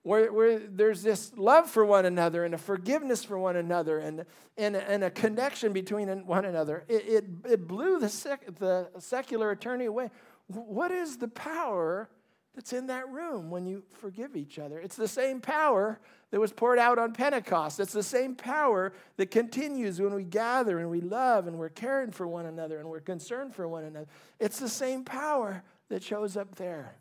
Where, 0.03 0.31
where 0.31 0.59
there's 0.59 1.03
this 1.03 1.33
love 1.36 1.69
for 1.69 1.83
one 1.83 2.05
another 2.05 2.45
and 2.45 2.53
a 2.53 2.57
forgiveness 2.57 3.24
for 3.25 3.38
one 3.38 3.57
another 3.57 4.00
and, 4.00 4.24
and, 4.55 4.75
and 4.77 5.03
a 5.03 5.09
connection 5.09 5.74
between 5.74 6.07
one 6.25 6.45
another. 6.45 6.86
It, 6.88 7.05
it, 7.05 7.25
it 7.51 7.67
blew 7.67 8.00
the, 8.00 8.07
sec, 8.07 8.55
the 8.59 8.88
secular 9.00 9.51
attorney 9.51 9.86
away. 9.86 10.09
What 10.47 10.91
is 10.91 11.17
the 11.17 11.27
power 11.27 12.09
that's 12.57 12.73
in 12.73 12.87
that 12.87 13.07
room 13.09 13.51
when 13.51 13.67
you 13.67 13.83
forgive 13.99 14.35
each 14.35 14.57
other. 14.57 14.79
It's 14.79 14.95
the 14.95 15.07
same 15.07 15.39
power 15.39 15.99
that 16.31 16.39
was 16.39 16.51
poured 16.51 16.79
out 16.79 16.97
on 16.97 17.13
Pentecost. 17.13 17.79
It's 17.79 17.93
the 17.93 18.01
same 18.01 18.33
power 18.33 18.93
that 19.17 19.29
continues 19.29 20.01
when 20.01 20.15
we 20.15 20.23
gather 20.23 20.79
and 20.79 20.89
we 20.89 20.99
love 20.99 21.45
and 21.45 21.59
we're 21.59 21.69
caring 21.69 22.09
for 22.09 22.27
one 22.27 22.47
another 22.47 22.79
and 22.79 22.89
we're 22.89 22.99
concerned 22.99 23.53
for 23.53 23.67
one 23.67 23.83
another. 23.83 24.07
It's 24.39 24.57
the 24.57 24.67
same 24.67 25.05
power 25.05 25.63
that 25.89 26.01
shows 26.01 26.35
up 26.35 26.55
there. 26.55 26.95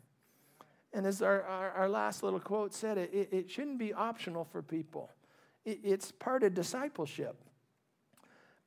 And 0.93 1.07
as 1.07 1.23
our, 1.23 1.41
our, 1.41 1.71
our 1.71 1.89
last 1.89 2.21
little 2.21 2.39
quote 2.39 2.71
said, 2.75 2.99
it, 2.99 3.09
it, 3.11 3.29
it, 3.31 3.49
shouldn't 3.49 3.79
be 3.79 3.93
optional 3.93 4.45
for 4.45 4.61
people, 4.61 5.09
it, 5.65 5.79
it's 5.83 6.11
part 6.11 6.43
of 6.43 6.53
discipleship. 6.53 7.35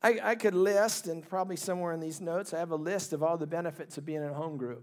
I, 0.02 0.18
I 0.20 0.34
could 0.34 0.54
list, 0.54 1.06
and 1.06 1.26
probably 1.28 1.56
somewhere 1.56 1.92
in 1.92 2.00
these 2.00 2.20
notes, 2.20 2.52
I 2.52 2.58
have 2.58 2.72
a 2.72 2.76
list 2.76 3.12
of 3.12 3.22
all 3.22 3.36
the 3.36 3.46
benefits 3.46 3.96
of 3.96 4.04
being 4.04 4.22
in 4.22 4.30
a 4.30 4.34
home 4.34 4.56
group. 4.56 4.82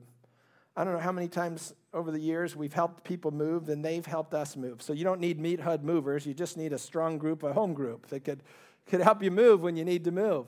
I 0.77 0.83
don't 0.83 0.93
know 0.93 0.99
how 0.99 1.11
many 1.11 1.27
times 1.27 1.73
over 1.91 2.11
the 2.11 2.19
years 2.19 2.55
we've 2.55 2.71
helped 2.71 3.03
people 3.03 3.31
move 3.31 3.67
and 3.67 3.83
they've 3.83 4.05
helped 4.05 4.35
us 4.35 4.55
move. 4.55 4.83
So 4.83 4.93
you 4.93 5.03
don't 5.03 5.19
need 5.19 5.39
meat 5.39 5.59
HUD 5.59 5.83
movers, 5.83 6.27
you 6.27 6.35
just 6.35 6.55
need 6.55 6.71
a 6.71 6.77
strong 6.77 7.17
group, 7.17 7.41
a 7.41 7.51
home 7.51 7.73
group 7.73 8.05
that 8.09 8.23
could, 8.23 8.43
could 8.85 9.01
help 9.01 9.23
you 9.23 9.31
move 9.31 9.63
when 9.63 9.75
you 9.75 9.83
need 9.83 10.03
to 10.03 10.11
move. 10.11 10.45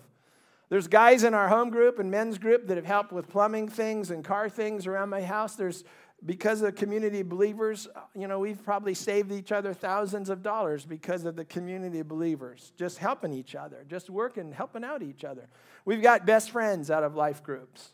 There's 0.70 0.88
guys 0.88 1.24
in 1.24 1.34
our 1.34 1.50
home 1.50 1.72
group 1.72 1.98
and 1.98 2.12
men's 2.12 2.38
group 2.38 2.68
that 2.68 2.78
have 2.78 2.86
helped 2.86 3.12
with 3.12 3.28
plumbing 3.28 3.70
things 3.70 4.12
and 4.12 4.24
car 4.24 4.50
things 4.50 4.86
around 4.86 5.10
my 5.10 5.24
house. 5.24 5.56
There's 5.56 5.84
because 6.24 6.62
of 6.62 6.68
the 6.68 6.74
community 6.74 7.22
of 7.22 7.30
believers, 7.30 7.88
you 8.14 8.28
know, 8.28 8.38
we've 8.38 8.64
probably 8.64 8.94
saved 8.94 9.32
each 9.32 9.52
other 9.52 9.74
thousands 9.74 10.30
of 10.30 10.44
dollars 10.44 10.86
because 10.86 11.26
of 11.26 11.38
the 11.38 11.46
community 11.46 12.00
of 12.00 12.08
believers, 12.08 12.72
just 12.78 13.00
helping 13.00 13.34
each 13.34 13.56
other, 13.56 13.84
just 13.88 14.12
working, 14.12 14.52
helping 14.52 14.84
out 14.84 15.02
each 15.02 15.24
other. 15.24 15.48
We've 15.86 16.04
got 16.04 16.28
best 16.28 16.52
friends 16.52 16.92
out 16.92 17.04
of 17.04 17.16
life 17.16 17.42
groups. 17.42 17.94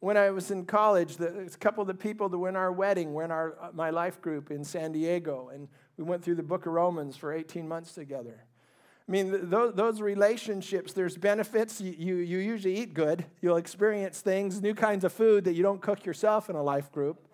When 0.00 0.16
I 0.16 0.30
was 0.30 0.50
in 0.50 0.64
college, 0.64 1.18
the, 1.18 1.40
a 1.40 1.50
couple 1.58 1.82
of 1.82 1.86
the 1.86 1.94
people 1.94 2.28
that 2.30 2.38
were 2.38 2.48
in 2.48 2.56
our 2.56 2.72
wedding 2.72 3.12
were 3.12 3.24
in 3.24 3.30
our, 3.30 3.54
uh, 3.60 3.68
my 3.74 3.90
life 3.90 4.20
group 4.20 4.50
in 4.50 4.64
San 4.64 4.92
Diego, 4.92 5.50
and 5.52 5.68
we 5.96 6.04
went 6.04 6.24
through 6.24 6.36
the 6.36 6.42
book 6.42 6.66
of 6.66 6.72
Romans 6.72 7.16
for 7.16 7.32
18 7.32 7.68
months 7.68 7.92
together. 7.92 8.44
I 9.06 9.12
mean, 9.12 9.50
those, 9.50 9.74
those 9.74 10.00
relationships, 10.00 10.92
there's 10.92 11.16
benefits. 11.16 11.80
You, 11.80 11.94
you, 11.98 12.16
you 12.16 12.38
usually 12.38 12.78
eat 12.78 12.94
good. 12.94 13.24
You'll 13.42 13.56
experience 13.56 14.20
things, 14.20 14.62
new 14.62 14.72
kinds 14.72 15.04
of 15.04 15.12
food 15.12 15.44
that 15.44 15.54
you 15.54 15.62
don't 15.62 15.82
cook 15.82 16.06
yourself 16.06 16.48
in 16.48 16.56
a 16.56 16.62
life 16.62 16.92
group. 16.92 17.26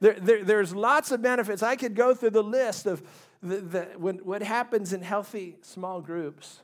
There, 0.00 0.14
there, 0.14 0.42
there's 0.42 0.74
lots 0.74 1.10
of 1.10 1.20
benefits. 1.20 1.62
I 1.62 1.76
could 1.76 1.94
go 1.94 2.14
through 2.14 2.30
the 2.30 2.42
list 2.42 2.86
of 2.86 3.02
the, 3.42 3.56
the, 3.56 3.82
when, 3.96 4.16
what 4.18 4.42
happens 4.42 4.92
in 4.92 5.02
healthy 5.02 5.58
small 5.60 6.00
groups. 6.00 6.62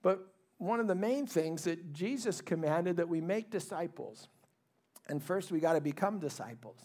But 0.00 0.26
one 0.58 0.78
of 0.78 0.86
the 0.86 0.94
main 0.94 1.26
things 1.26 1.64
that 1.64 1.92
Jesus 1.92 2.40
commanded 2.40 2.96
that 2.98 3.08
we 3.08 3.20
make 3.20 3.50
disciples. 3.50 4.28
And 5.08 5.22
first, 5.22 5.50
we 5.50 5.60
got 5.60 5.74
to 5.74 5.80
become 5.80 6.18
disciples. 6.18 6.78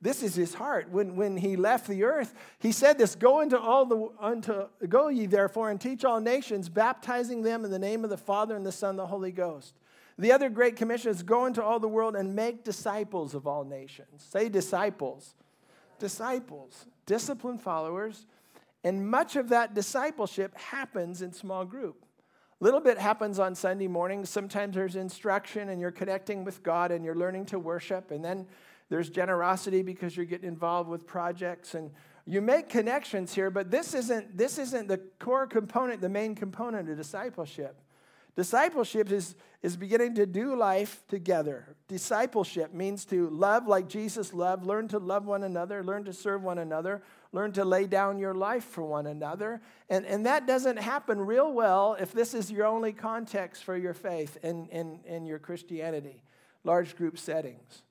This 0.00 0.24
is 0.24 0.34
his 0.34 0.52
heart. 0.52 0.90
When, 0.90 1.14
when 1.14 1.36
he 1.36 1.54
left 1.54 1.86
the 1.86 2.02
earth, 2.02 2.34
he 2.58 2.72
said 2.72 2.98
this 2.98 3.14
go 3.14 3.40
into 3.40 3.58
all 3.58 3.86
the 3.86 4.08
unto 4.18 4.66
go 4.88 5.06
ye 5.08 5.26
therefore 5.26 5.70
and 5.70 5.80
teach 5.80 6.04
all 6.04 6.20
nations, 6.20 6.68
baptizing 6.68 7.42
them 7.42 7.64
in 7.64 7.70
the 7.70 7.78
name 7.78 8.02
of 8.02 8.10
the 8.10 8.16
Father 8.16 8.56
and 8.56 8.66
the 8.66 8.72
Son 8.72 8.90
and 8.90 8.98
the 8.98 9.06
Holy 9.06 9.30
Ghost. 9.30 9.76
The 10.18 10.32
other 10.32 10.50
great 10.50 10.76
commission 10.76 11.10
is 11.10 11.22
go 11.22 11.46
into 11.46 11.62
all 11.62 11.78
the 11.78 11.88
world 11.88 12.16
and 12.16 12.34
make 12.34 12.64
disciples 12.64 13.34
of 13.34 13.46
all 13.46 13.64
nations. 13.64 14.26
Say 14.28 14.48
disciples. 14.48 15.34
Disciples, 16.00 16.86
disciplined 17.06 17.62
followers. 17.62 18.26
And 18.84 19.08
much 19.08 19.36
of 19.36 19.50
that 19.50 19.74
discipleship 19.74 20.56
happens 20.58 21.22
in 21.22 21.32
small 21.32 21.64
group. 21.64 22.04
Little 22.62 22.78
bit 22.78 22.96
happens 22.96 23.40
on 23.40 23.56
Sunday 23.56 23.88
mornings. 23.88 24.30
Sometimes 24.30 24.76
there's 24.76 24.94
instruction 24.94 25.70
and 25.70 25.80
you're 25.80 25.90
connecting 25.90 26.44
with 26.44 26.62
God 26.62 26.92
and 26.92 27.04
you're 27.04 27.16
learning 27.16 27.46
to 27.46 27.58
worship. 27.58 28.12
And 28.12 28.24
then 28.24 28.46
there's 28.88 29.10
generosity 29.10 29.82
because 29.82 30.16
you're 30.16 30.26
getting 30.26 30.46
involved 30.46 30.88
with 30.88 31.04
projects 31.04 31.74
and 31.74 31.90
you 32.24 32.40
make 32.40 32.68
connections 32.68 33.34
here, 33.34 33.50
but 33.50 33.72
this 33.72 33.94
isn't, 33.94 34.38
this 34.38 34.58
isn't 34.58 34.86
the 34.86 34.98
core 35.18 35.48
component, 35.48 36.00
the 36.00 36.08
main 36.08 36.36
component 36.36 36.88
of 36.88 36.96
discipleship. 36.96 37.80
Discipleship 38.36 39.10
is, 39.10 39.34
is 39.62 39.76
beginning 39.76 40.14
to 40.14 40.24
do 40.24 40.54
life 40.54 41.02
together. 41.08 41.74
Discipleship 41.88 42.72
means 42.72 43.04
to 43.06 43.28
love 43.30 43.66
like 43.66 43.88
Jesus 43.88 44.32
loved, 44.32 44.64
learn 44.64 44.86
to 44.86 44.98
love 44.98 45.26
one 45.26 45.42
another, 45.42 45.82
learn 45.82 46.04
to 46.04 46.12
serve 46.12 46.44
one 46.44 46.58
another, 46.58 47.02
learn 47.32 47.52
to 47.52 47.64
lay 47.64 47.86
down 47.86 48.18
your 48.18 48.34
life 48.34 48.64
for 48.64 48.82
one 48.82 49.06
another. 49.06 49.60
And, 49.88 50.04
and 50.04 50.26
that 50.26 50.46
doesn't 50.46 50.78
happen 50.78 51.20
real 51.20 51.52
well 51.52 51.96
if 51.98 52.12
this 52.12 52.34
is 52.34 52.50
your 52.50 52.66
only 52.66 52.92
context 52.92 53.64
for 53.64 53.76
your 53.76 53.94
faith 53.94 54.38
and, 54.42 54.68
and, 54.70 55.26
your 55.26 55.38
Christianity, 55.38 56.22
large 56.62 56.94
group 56.94 57.18
settings. 57.18 57.82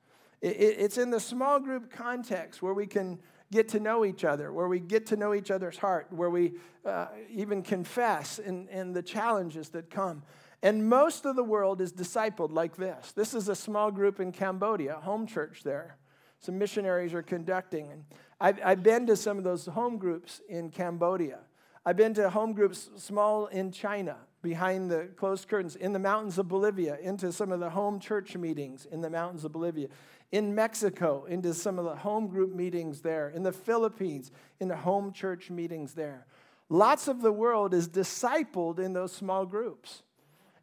It, 0.41 0.55
it, 0.55 0.75
it's 0.79 0.97
in 0.97 1.09
the 1.09 1.19
small 1.19 1.59
group 1.59 1.91
context 1.91 2.61
where 2.61 2.73
we 2.73 2.85
can 2.85 3.19
get 3.51 3.67
to 3.69 3.79
know 3.79 4.05
each 4.05 4.23
other, 4.23 4.53
where 4.53 4.67
we 4.67 4.79
get 4.79 5.07
to 5.07 5.17
know 5.17 5.33
each 5.33 5.51
other's 5.51 5.77
heart, 5.77 6.07
where 6.11 6.29
we 6.29 6.53
uh, 6.85 7.07
even 7.29 7.63
confess 7.63 8.39
in, 8.39 8.67
in 8.69 8.93
the 8.93 9.03
challenges 9.03 9.69
that 9.69 9.89
come. 9.89 10.23
And 10.63 10.87
most 10.87 11.25
of 11.25 11.35
the 11.35 11.43
world 11.43 11.81
is 11.81 11.91
discipled 11.91 12.51
like 12.51 12.77
this. 12.77 13.11
This 13.11 13.33
is 13.33 13.49
a 13.49 13.55
small 13.55 13.91
group 13.91 14.19
in 14.19 14.31
Cambodia, 14.31 14.95
home 14.95 15.25
church 15.25 15.63
there. 15.63 15.97
Some 16.39 16.57
missionaries 16.57 17.13
are 17.13 17.21
conducting. 17.21 17.91
And 17.91 18.03
I've, 18.41 18.59
I've 18.65 18.83
been 18.83 19.05
to 19.07 19.15
some 19.15 19.37
of 19.37 19.43
those 19.43 19.67
home 19.67 19.97
groups 19.97 20.41
in 20.49 20.71
Cambodia. 20.71 21.39
I've 21.85 21.95
been 21.95 22.13
to 22.15 22.29
home 22.29 22.53
groups 22.53 22.89
small 22.97 23.45
in 23.45 23.71
China, 23.71 24.17
behind 24.41 24.89
the 24.89 25.09
closed 25.15 25.47
curtains, 25.47 25.75
in 25.75 25.93
the 25.93 25.99
mountains 25.99 26.37
of 26.39 26.47
Bolivia, 26.47 26.97
into 27.01 27.31
some 27.31 27.51
of 27.51 27.59
the 27.59 27.69
home 27.69 27.99
church 27.99 28.35
meetings 28.35 28.87
in 28.91 29.01
the 29.01 29.09
mountains 29.09 29.45
of 29.45 29.51
Bolivia 29.51 29.87
in 30.31 30.55
Mexico 30.55 31.25
into 31.25 31.53
some 31.53 31.77
of 31.77 31.85
the 31.85 31.95
home 31.95 32.27
group 32.27 32.53
meetings 32.53 33.01
there, 33.01 33.29
in 33.29 33.43
the 33.43 33.51
Philippines, 33.51 34.31
in 34.59 34.67
the 34.67 34.75
home 34.75 35.11
church 35.11 35.49
meetings 35.49 35.93
there. 35.93 36.25
Lots 36.69 37.07
of 37.07 37.21
the 37.21 37.33
world 37.33 37.73
is 37.73 37.89
discipled 37.89 38.79
in 38.79 38.93
those 38.93 39.11
small 39.11 39.45
groups. 39.45 40.03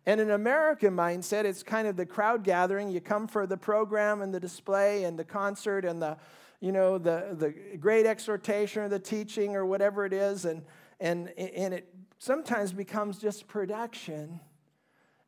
And 0.07 0.23
in 0.23 0.31
American 0.31 0.97
mindset, 0.97 1.45
it's 1.45 1.63
kind 1.63 1.87
of 1.87 1.97
the 1.97 2.07
crowd 2.07 2.45
gathering. 2.45 2.91
You 2.91 3.03
come 3.03 3.29
for 3.29 3.47
the 3.47 3.59
program 3.59 4.23
and 4.23 4.33
the 4.33 4.41
display 4.41 5.05
and 5.05 5.19
the 5.19 5.25
concert 5.25 5.85
and 5.85 6.01
the, 6.01 6.17
you 6.61 6.73
know, 6.73 6.99
the, 6.99 7.37
the 7.39 7.77
great 7.79 8.07
exhortation 8.07 8.83
or 8.83 8.89
the 8.89 8.99
teaching 8.99 9.55
or 9.55 9.65
whatever 9.65 10.05
it 10.05 10.13
is. 10.13 10.45
And, 10.45 10.63
and, 11.01 11.29
and 11.39 11.75
it 11.75 11.95
sometimes 12.19 12.73
becomes 12.73 13.19
just 13.19 13.47
production. 13.47 14.41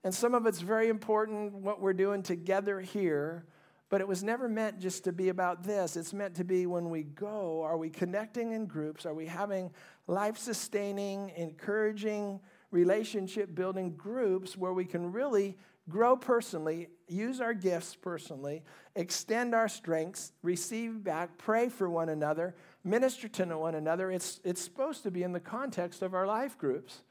And 0.02 0.14
some 0.14 0.34
of 0.34 0.46
it's 0.46 0.60
very 0.60 0.88
important 0.88 1.52
what 1.52 1.80
we're 1.80 1.92
doing 1.92 2.22
together 2.22 2.80
here. 2.80 3.46
But 3.90 4.00
it 4.00 4.06
was 4.06 4.22
never 4.22 4.48
meant 4.48 4.78
just 4.78 5.04
to 5.04 5.12
be 5.12 5.30
about 5.30 5.64
this. 5.64 5.96
It's 5.96 6.12
meant 6.12 6.36
to 6.36 6.44
be 6.44 6.66
when 6.66 6.90
we 6.90 7.02
go, 7.02 7.62
are 7.62 7.76
we 7.76 7.90
connecting 7.90 8.52
in 8.52 8.66
groups? 8.66 9.04
Are 9.04 9.14
we 9.14 9.26
having 9.26 9.72
life 10.06 10.38
sustaining, 10.38 11.30
encouraging, 11.36 12.40
relationship 12.70 13.52
building 13.54 13.96
groups 13.96 14.56
where 14.56 14.72
we 14.72 14.84
can 14.84 15.10
really 15.10 15.56
grow 15.90 16.16
personally, 16.16 16.88
use 17.08 17.40
our 17.40 17.52
gifts 17.52 17.94
personally, 17.94 18.62
extend 18.96 19.54
our 19.54 19.68
strengths, 19.68 20.32
receive 20.42 21.04
back, 21.04 21.36
pray 21.36 21.68
for 21.68 21.90
one 21.90 22.08
another, 22.08 22.54
minister 22.84 23.28
to 23.28 23.58
one 23.58 23.74
another? 23.74 24.10
It's, 24.10 24.40
it's 24.44 24.62
supposed 24.62 25.02
to 25.02 25.10
be 25.10 25.22
in 25.22 25.32
the 25.32 25.40
context 25.40 26.00
of 26.00 26.14
our 26.14 26.26
life 26.26 26.56
groups. 26.56 27.02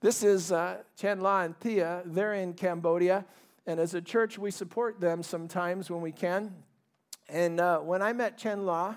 This 0.00 0.22
is 0.22 0.50
uh, 0.50 0.78
Chen 0.96 1.20
La 1.20 1.42
and 1.42 1.58
Thea. 1.58 2.02
They're 2.04 2.34
in 2.34 2.54
Cambodia. 2.54 3.24
And 3.66 3.78
as 3.78 3.94
a 3.94 4.00
church, 4.00 4.38
we 4.38 4.50
support 4.50 5.00
them 5.00 5.22
sometimes 5.22 5.90
when 5.90 6.00
we 6.00 6.10
can. 6.10 6.54
And 7.28 7.60
uh, 7.60 7.78
when 7.78 8.02
I 8.02 8.12
met 8.12 8.36
Chen 8.36 8.66
La 8.66 8.96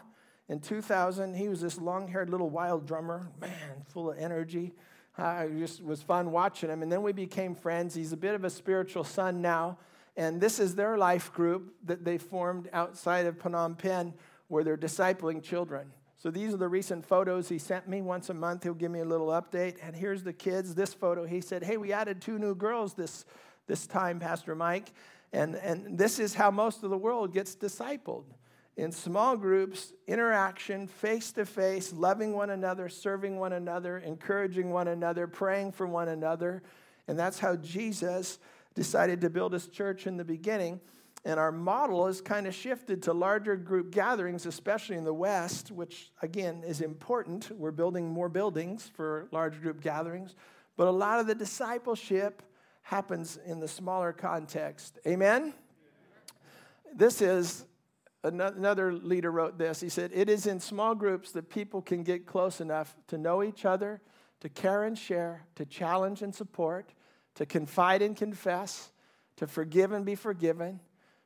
in 0.49 0.59
2000, 0.59 1.35
he 1.35 1.47
was 1.47 1.61
this 1.61 1.77
long 1.77 2.07
haired 2.07 2.29
little 2.29 2.49
wild 2.49 2.87
drummer, 2.87 3.29
man, 3.39 3.83
full 3.87 4.09
of 4.09 4.17
energy. 4.17 4.73
I 5.17 5.47
just 5.47 5.83
was 5.83 6.01
fun 6.01 6.31
watching 6.31 6.69
him. 6.69 6.83
And 6.83 6.91
then 6.91 7.01
we 7.01 7.13
became 7.13 7.55
friends. 7.55 7.95
He's 7.95 8.11
a 8.11 8.17
bit 8.17 8.35
of 8.35 8.43
a 8.43 8.49
spiritual 8.49 9.03
son 9.03 9.41
now. 9.41 9.77
And 10.17 10.39
this 10.39 10.59
is 10.59 10.75
their 10.75 10.97
life 10.97 11.31
group 11.33 11.75
that 11.85 12.03
they 12.03 12.17
formed 12.17 12.69
outside 12.73 13.25
of 13.25 13.37
Phnom 13.37 13.77
Penh 13.77 14.13
where 14.47 14.63
they're 14.63 14.77
discipling 14.77 15.41
children. 15.41 15.91
So 16.17 16.31
these 16.31 16.53
are 16.53 16.57
the 16.57 16.67
recent 16.67 17.05
photos 17.05 17.49
he 17.49 17.57
sent 17.57 17.87
me 17.87 18.01
once 18.01 18.29
a 18.29 18.33
month. 18.33 18.63
He'll 18.63 18.73
give 18.73 18.91
me 18.91 18.99
a 18.99 19.05
little 19.05 19.27
update. 19.27 19.77
And 19.81 19.95
here's 19.95 20.23
the 20.23 20.33
kids. 20.33 20.73
This 20.73 20.93
photo, 20.93 21.25
he 21.25 21.41
said, 21.41 21.63
Hey, 21.63 21.77
we 21.77 21.91
added 21.91 22.21
two 22.21 22.39
new 22.39 22.55
girls 22.55 22.93
this 22.93 23.25
this 23.67 23.87
time, 23.87 24.19
Pastor 24.19 24.55
Mike. 24.55 24.91
And, 25.33 25.55
and 25.55 25.97
this 25.97 26.19
is 26.19 26.33
how 26.33 26.51
most 26.51 26.83
of 26.83 26.89
the 26.89 26.97
world 26.97 27.33
gets 27.33 27.55
discipled 27.55 28.25
in 28.77 28.91
small 28.91 29.37
groups, 29.37 29.93
interaction, 30.05 30.87
face 30.87 31.31
to 31.31 31.45
face, 31.45 31.93
loving 31.93 32.33
one 32.33 32.49
another, 32.49 32.89
serving 32.89 33.37
one 33.37 33.53
another, 33.53 33.99
encouraging 33.99 34.69
one 34.69 34.89
another, 34.89 35.27
praying 35.27 35.71
for 35.71 35.87
one 35.87 36.09
another. 36.09 36.61
And 37.07 37.17
that's 37.17 37.39
how 37.39 37.55
Jesus 37.55 38.37
decided 38.73 39.21
to 39.21 39.29
build 39.29 39.53
his 39.53 39.67
church 39.67 40.07
in 40.07 40.17
the 40.17 40.25
beginning. 40.25 40.81
And 41.23 41.39
our 41.39 41.51
model 41.51 42.05
has 42.05 42.21
kind 42.21 42.45
of 42.45 42.53
shifted 42.53 43.01
to 43.03 43.13
larger 43.13 43.55
group 43.55 43.91
gatherings, 43.91 44.45
especially 44.45 44.97
in 44.97 45.05
the 45.05 45.13
West, 45.13 45.71
which 45.71 46.11
again 46.21 46.63
is 46.65 46.81
important. 46.81 47.49
We're 47.51 47.71
building 47.71 48.09
more 48.09 48.29
buildings 48.29 48.91
for 48.93 49.27
large 49.31 49.59
group 49.61 49.81
gatherings. 49.81 50.35
But 50.77 50.87
a 50.87 50.91
lot 50.91 51.19
of 51.19 51.27
the 51.27 51.33
discipleship 51.33 52.43
happens 52.81 53.39
in 53.45 53.59
the 53.59 53.67
smaller 53.67 54.11
context. 54.11 54.99
Amen? 55.07 55.53
This 56.93 57.21
is 57.21 57.65
another 58.33 58.93
leader 58.93 59.31
wrote 59.31 59.57
this. 59.57 59.79
He 59.79 59.89
said, 59.89 60.11
It 60.13 60.29
is 60.29 60.47
in 60.47 60.59
small 60.59 60.95
groups 60.95 61.31
that 61.31 61.49
people 61.49 61.81
can 61.81 62.03
get 62.03 62.25
close 62.25 62.59
enough 62.59 62.95
to 63.07 63.17
know 63.17 63.43
each 63.43 63.65
other, 63.65 64.01
to 64.41 64.49
care 64.49 64.83
and 64.83 64.97
share, 64.97 65.45
to 65.55 65.65
challenge 65.65 66.21
and 66.21 66.33
support, 66.33 66.93
to 67.35 67.45
confide 67.45 68.01
and 68.01 68.15
confess, 68.15 68.91
to 69.37 69.47
forgive 69.47 69.91
and 69.91 70.05
be 70.05 70.15
forgiven, 70.15 70.79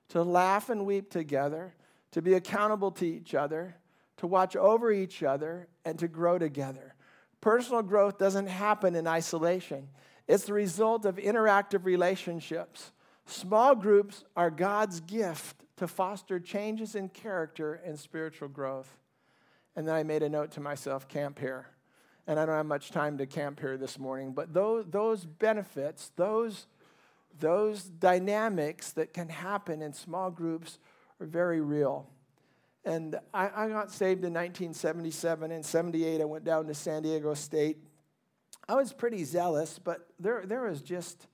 to 0.09 0.23
laugh 0.23 0.69
and 0.69 0.85
weep 0.85 1.09
together, 1.09 1.73
to 2.11 2.21
be 2.21 2.33
accountable 2.33 2.91
to 2.91 3.05
each 3.05 3.33
other, 3.33 3.75
to 4.17 4.27
watch 4.27 4.55
over 4.55 4.91
each 4.91 5.23
other, 5.23 5.67
and 5.85 5.97
to 5.99 6.07
grow 6.07 6.37
together. 6.37 6.95
Personal 7.41 7.81
growth 7.81 8.17
doesn't 8.17 8.47
happen 8.47 8.95
in 8.95 9.07
isolation, 9.07 9.87
it's 10.27 10.45
the 10.45 10.53
result 10.53 11.05
of 11.05 11.15
interactive 11.15 11.85
relationships. 11.85 12.91
Small 13.29 13.75
groups 13.75 14.23
are 14.35 14.49
God's 14.49 15.01
gift 15.01 15.63
to 15.77 15.87
foster 15.87 16.39
changes 16.39 16.95
in 16.95 17.09
character 17.09 17.79
and 17.85 17.97
spiritual 17.97 18.47
growth. 18.47 18.97
And 19.75 19.87
then 19.87 19.93
I 19.93 20.01
made 20.01 20.23
a 20.23 20.29
note 20.29 20.51
to 20.53 20.61
myself 20.61 21.07
camp 21.07 21.37
here. 21.37 21.67
And 22.25 22.39
I 22.39 22.45
don't 22.47 22.55
have 22.55 22.65
much 22.65 22.89
time 22.89 23.19
to 23.19 23.27
camp 23.27 23.59
here 23.59 23.77
this 23.77 23.99
morning, 23.99 24.33
but 24.33 24.51
those, 24.51 24.85
those 24.89 25.25
benefits, 25.25 26.11
those, 26.15 26.65
those 27.39 27.83
dynamics 27.83 28.93
that 28.93 29.13
can 29.13 29.29
happen 29.29 29.83
in 29.83 29.93
small 29.93 30.31
groups 30.31 30.79
are 31.19 31.27
very 31.27 31.61
real. 31.61 32.09
And 32.83 33.15
I, 33.31 33.49
I 33.55 33.69
got 33.69 33.91
saved 33.91 34.23
in 34.23 34.33
1977. 34.33 35.51
In 35.51 35.61
78, 35.61 36.19
I 36.19 36.25
went 36.25 36.45
down 36.45 36.65
to 36.65 36.73
San 36.73 37.03
Diego 37.03 37.35
State. 37.35 37.77
I 38.67 38.73
was 38.73 38.91
pretty 38.91 39.23
zealous, 39.23 39.77
but 39.77 40.07
there, 40.19 40.45
there 40.47 40.63
was 40.63 40.81
just, 40.81 41.27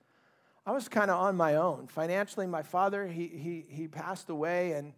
I 0.66 0.72
was 0.72 0.88
kind 0.88 1.12
of 1.12 1.20
on 1.20 1.36
my 1.36 1.54
own. 1.54 1.86
Financially, 1.86 2.48
my 2.48 2.64
father, 2.64 3.06
he, 3.06 3.28
he, 3.28 3.64
he 3.68 3.86
passed 3.86 4.28
away, 4.28 4.72
and 4.72 4.94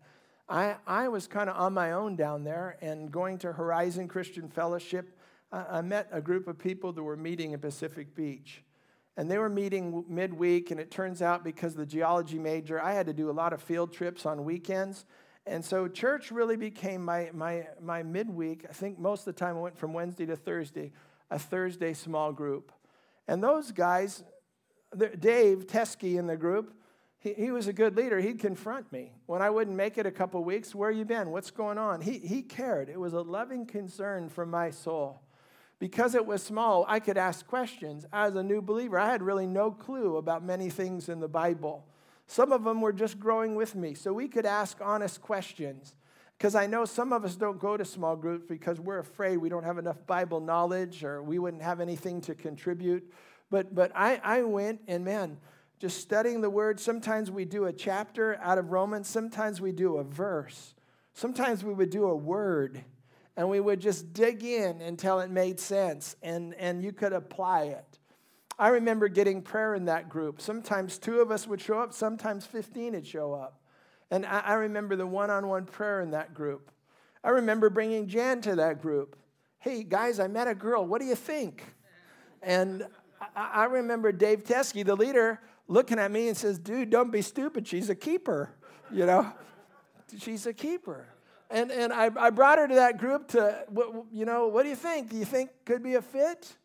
I, 0.49 0.77
I 0.87 1.09
was 1.09 1.27
kind 1.27 1.51
of 1.51 1.57
on 1.57 1.75
my 1.75 1.93
own 1.93 2.17
down 2.17 2.43
there 2.43 2.79
and 2.81 3.11
going 3.13 3.37
to 3.41 3.53
Horizon 3.53 4.09
Christian 4.09 4.49
Fellowship. 4.49 5.19
I, 5.53 5.65
I 5.71 5.81
met 5.83 6.09
a 6.11 6.23
group 6.23 6.49
of 6.49 6.59
people 6.59 6.95
that 6.95 7.03
were 7.03 7.19
meeting 7.19 7.53
in 7.53 7.61
Pacific 7.61 8.15
Beach. 8.15 8.63
And 9.19 9.31
they 9.31 9.37
were 9.37 9.51
meeting 9.51 10.07
midweek, 10.09 10.71
and 10.71 10.81
it 10.81 10.91
turns 10.91 11.21
out 11.21 11.45
because 11.45 11.75
the 11.75 11.85
geology 11.85 12.39
major, 12.39 12.81
I 12.81 12.93
had 12.95 13.05
to 13.07 13.13
do 13.13 13.29
a 13.29 13.33
lot 13.33 13.53
of 13.53 13.61
field 13.61 13.93
trips 13.93 14.25
on 14.25 14.45
weekends. 14.45 15.05
And 15.45 15.63
so 15.63 15.87
church 15.87 16.31
really 16.31 16.57
became 16.57 17.05
my, 17.05 17.31
my, 17.35 17.67
my 17.83 18.03
midweek. 18.03 18.65
I 18.71 18.73
think 18.73 18.99
most 18.99 19.27
of 19.27 19.35
the 19.35 19.39
time 19.39 19.57
I 19.57 19.61
went 19.61 19.77
from 19.77 19.93
Wednesday 19.93 20.25
to 20.27 20.37
Thursday, 20.37 20.93
a 21.31 21.39
Thursday 21.39 21.93
small 21.93 22.33
group. 22.33 22.73
And 23.27 23.45
those 23.45 23.71
guys, 23.71 24.23
Dave 24.97 25.67
Teskey 25.67 26.19
in 26.19 26.27
the 26.27 26.37
group, 26.37 26.75
he, 27.19 27.35
he 27.35 27.51
was 27.51 27.67
a 27.67 27.73
good 27.73 27.97
leader. 27.97 28.21
He'd 28.21 28.39
confront 28.39 28.91
me. 28.93 29.13
When 29.27 29.43
I 29.43 29.51
wouldn't 29.51 29.77
make 29.77 29.99
it 29.99 30.07
a 30.07 30.11
couple 30.11 30.43
weeks, 30.45 30.75
where 30.75 30.91
you 30.91 31.05
been? 31.05 31.31
What's 31.31 31.51
going 31.51 31.79
on? 31.79 32.01
He, 32.01 32.19
he 32.19 32.43
cared. 32.43 32.89
It 32.89 32.99
was 32.99 33.13
a 33.13 33.21
loving 33.21 33.67
concern 33.67 34.29
for 34.29 34.47
my 34.47 34.71
soul. 34.71 35.23
Because 35.79 36.15
it 36.15 36.27
was 36.27 36.43
small, 36.43 36.85
I 36.89 36.99
could 36.99 37.17
ask 37.17 37.47
questions. 37.47 38.05
As 38.13 38.35
a 38.35 38.43
new 38.43 38.61
believer, 38.61 38.99
I 38.99 39.11
had 39.11 39.23
really 39.23 39.47
no 39.47 39.71
clue 39.71 40.17
about 40.17 40.43
many 40.45 40.71
things 40.71 41.09
in 41.09 41.21
the 41.21 41.29
Bible. 41.29 41.85
Some 42.27 42.53
of 42.53 42.65
them 42.65 42.81
were 42.81 42.93
just 42.93 43.21
growing 43.21 43.55
with 43.55 43.75
me. 43.75 43.95
So 43.95 44.13
we 44.13 44.29
could 44.29 44.47
ask 44.47 44.79
honest 44.83 45.21
questions. 45.21 45.95
Because 46.37 46.55
I 46.55 46.67
know 46.67 46.85
some 46.85 47.13
of 47.13 47.25
us 47.25 47.35
don't 47.35 47.59
go 47.59 47.77
to 47.77 47.85
small 47.85 48.15
groups 48.15 48.47
because 48.49 48.79
we're 48.79 49.01
afraid 49.01 49.39
we 49.39 49.49
don't 49.49 49.65
have 49.65 49.79
enough 49.79 50.07
Bible 50.07 50.39
knowledge 50.41 51.03
or 51.03 51.21
we 51.21 51.41
wouldn't 51.41 51.63
have 51.63 51.81
anything 51.81 52.21
to 52.23 52.35
contribute. 52.35 53.13
But, 53.51 53.75
but 53.75 53.93
I, 53.95 54.21
I 54.23 54.43
went 54.43 54.83
and 54.87 55.05
man, 55.05 55.39
just 55.79 56.01
studying 56.01 56.41
the 56.41 56.51
word. 56.51 56.81
Sometimes 56.81 57.31
we 57.31 57.45
do 57.45 57.67
a 57.67 57.73
chapter 57.73 58.37
out 58.43 58.59
of 58.59 58.71
Romans, 58.71 59.09
sometimes 59.09 59.61
we 59.61 59.73
do 59.73 59.99
a 59.99 60.05
verse, 60.05 60.75
sometimes 61.15 61.65
we 61.65 61.73
would 61.73 61.91
do 61.91 62.07
a 62.07 62.17
word, 62.17 62.85
and 63.37 63.49
we 63.49 63.61
would 63.61 63.81
just 63.81 64.13
dig 64.13 64.43
in 64.43 64.81
until 64.81 65.21
it 65.21 65.31
made 65.31 65.61
sense 65.61 66.17
and, 66.23 66.55
and 66.55 66.83
you 66.83 66.93
could 66.93 67.13
apply 67.13 67.65
it. 67.65 67.99
I 68.59 68.69
remember 68.71 69.07
getting 69.07 69.41
prayer 69.41 69.77
in 69.77 69.85
that 69.85 70.09
group. 70.09 70.41
Sometimes 70.41 70.99
two 70.99 71.21
of 71.21 71.31
us 71.31 71.47
would 71.47 71.61
show 71.61 71.79
up, 71.79 71.95
sometimes 71.95 72.45
15 72.45 72.95
would 72.95 73.07
show 73.07 73.33
up. 73.33 73.61
And 74.11 74.27
I, 74.27 74.41
I 74.41 74.55
remember 74.55 74.97
the 74.97 75.07
one 75.07 75.31
on 75.31 75.47
one 75.47 75.67
prayer 75.67 76.01
in 76.01 76.11
that 76.11 76.35
group. 76.35 76.73
I 77.23 77.31
remember 77.31 77.71
bringing 77.71 78.09
Jan 78.09 78.41
to 78.43 78.57
that 78.57 78.83
group. 78.83 79.17
Hey, 79.61 79.85
guys, 79.85 80.19
I 80.19 80.27
met 80.27 80.49
a 80.49 80.55
girl. 80.55 80.85
What 80.85 81.01
do 81.01 81.07
you 81.07 81.15
think? 81.15 81.63
And 82.43 82.87
I, 83.39 83.65
remember 83.65 84.13
Dave 84.13 84.45
Teskey, 84.45 84.85
the 84.85 84.97
leader, 84.97 85.41
looking 85.67 85.99
at 85.99 86.11
me 86.11 86.29
and 86.29 86.37
says, 86.37 86.59
Dude, 86.59 86.91
don't 86.91 87.11
be 87.11 87.23
stupid. 87.23 87.67
She's 87.67 87.91
a 87.91 87.95
keeper. 87.95 88.51
You 88.93 89.07
know, 89.07 89.33
she's 90.19 90.47
a 90.47 90.53
keeper. 90.53 91.07
And, 91.51 91.71
and 91.71 91.93
I, 91.93 92.11
I 92.17 92.31
brought 92.31 92.59
her 92.59 92.69
to 92.69 92.75
that 92.75 92.99
group 92.99 93.29
to, 93.29 93.65
you 94.13 94.25
know, 94.25 94.49
what 94.49 94.65
do 94.65 94.69
you 94.69 94.77
think? 94.77 95.11
Do 95.11 95.17
you 95.17 95.25
think 95.25 95.51
could 95.65 95.83
be 95.83 95.95
a 95.95 96.03
fit? 96.03 96.57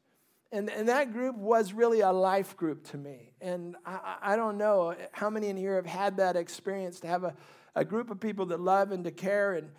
And, 0.52 0.70
and 0.70 0.90
that 0.90 1.14
group 1.14 1.36
was 1.36 1.74
really 1.74 2.02
a 2.02 2.12
life 2.12 2.56
group 2.58 2.84
to 2.92 2.98
me. 2.98 3.32
And 3.42 3.76
I, 3.86 4.18
I 4.22 4.36
don't 4.36 4.58
know 4.58 4.96
how 5.12 5.30
many 5.30 5.48
in 5.48 5.58
here 5.58 5.76
have 5.76 5.86
had 5.86 6.18
that 6.18 6.36
experience 6.36 7.00
to 7.02 7.08
have 7.08 7.24
a, 7.24 7.34
a 7.76 7.84
group 7.84 8.12
of 8.12 8.20
people 8.20 8.46
that 8.48 8.60
love 8.60 8.92
and 8.92 9.04
to 9.06 9.12
care. 9.12 9.54
And 9.54 9.70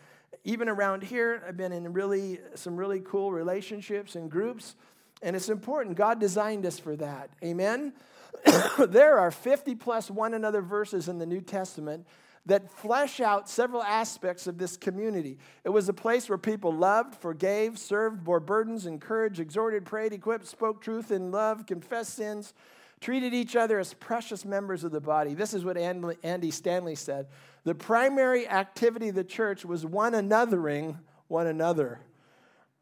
even 0.42 0.68
around 0.68 1.02
here, 1.02 1.42
I've 1.46 1.56
been 1.56 1.72
in 1.72 1.92
really 1.92 2.40
some 2.54 2.76
really 2.76 3.00
cool 3.00 3.30
relationships 3.30 4.16
and 4.16 4.30
groups. 4.30 4.74
And 5.22 5.34
it's 5.34 5.48
important. 5.48 5.96
God 5.96 6.20
designed 6.20 6.66
us 6.66 6.78
for 6.78 6.96
that. 6.96 7.30
Amen? 7.42 7.92
there 8.88 9.18
are 9.18 9.30
50 9.30 9.74
plus 9.76 10.10
one 10.10 10.34
another 10.34 10.60
verses 10.60 11.08
in 11.08 11.18
the 11.18 11.26
New 11.26 11.40
Testament 11.40 12.06
that 12.46 12.70
flesh 12.70 13.20
out 13.20 13.48
several 13.48 13.82
aspects 13.82 14.46
of 14.46 14.58
this 14.58 14.76
community. 14.76 15.38
It 15.64 15.70
was 15.70 15.88
a 15.88 15.94
place 15.94 16.28
where 16.28 16.36
people 16.36 16.74
loved, 16.74 17.14
forgave, 17.14 17.78
served, 17.78 18.22
bore 18.22 18.40
burdens, 18.40 18.84
encouraged, 18.84 19.40
exhorted, 19.40 19.86
prayed, 19.86 20.12
equipped, 20.12 20.46
spoke 20.46 20.82
truth 20.82 21.10
in 21.10 21.30
love, 21.30 21.64
confessed 21.64 22.14
sins, 22.14 22.52
treated 23.00 23.32
each 23.32 23.56
other 23.56 23.78
as 23.78 23.94
precious 23.94 24.44
members 24.44 24.84
of 24.84 24.92
the 24.92 25.00
body. 25.00 25.34
This 25.34 25.54
is 25.54 25.64
what 25.64 25.78
Andy 25.78 26.50
Stanley 26.50 26.94
said. 26.94 27.28
The 27.64 27.74
primary 27.74 28.46
activity 28.46 29.08
of 29.08 29.14
the 29.14 29.24
church 29.24 29.64
was 29.64 29.86
one 29.86 30.12
anothering 30.12 30.98
one 31.28 31.46
another. 31.46 32.00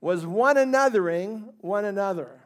Was 0.02 0.26
one 0.26 0.56
anothering 0.56 1.54
one 1.60 1.86
another. 1.86 2.42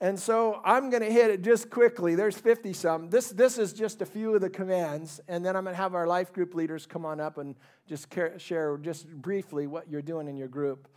And 0.00 0.20
so 0.20 0.60
I'm 0.64 0.90
going 0.90 1.02
to 1.02 1.10
hit 1.10 1.30
it 1.30 1.42
just 1.42 1.70
quickly. 1.70 2.14
There's 2.14 2.36
50 2.36 2.74
some. 2.74 3.08
This, 3.08 3.30
this 3.30 3.58
is 3.58 3.72
just 3.72 4.02
a 4.02 4.06
few 4.06 4.34
of 4.34 4.42
the 4.42 4.50
commands. 4.50 5.18
And 5.26 5.44
then 5.44 5.56
I'm 5.56 5.64
going 5.64 5.74
to 5.74 5.80
have 5.80 5.94
our 5.94 6.06
life 6.06 6.32
group 6.32 6.54
leaders 6.54 6.84
come 6.84 7.06
on 7.06 7.20
up 7.20 7.38
and 7.38 7.56
just 7.88 8.14
share 8.36 8.76
just 8.76 9.08
briefly 9.08 9.66
what 9.66 9.90
you're 9.90 10.02
doing 10.02 10.28
in 10.28 10.36
your 10.36 10.48
group. 10.48 10.88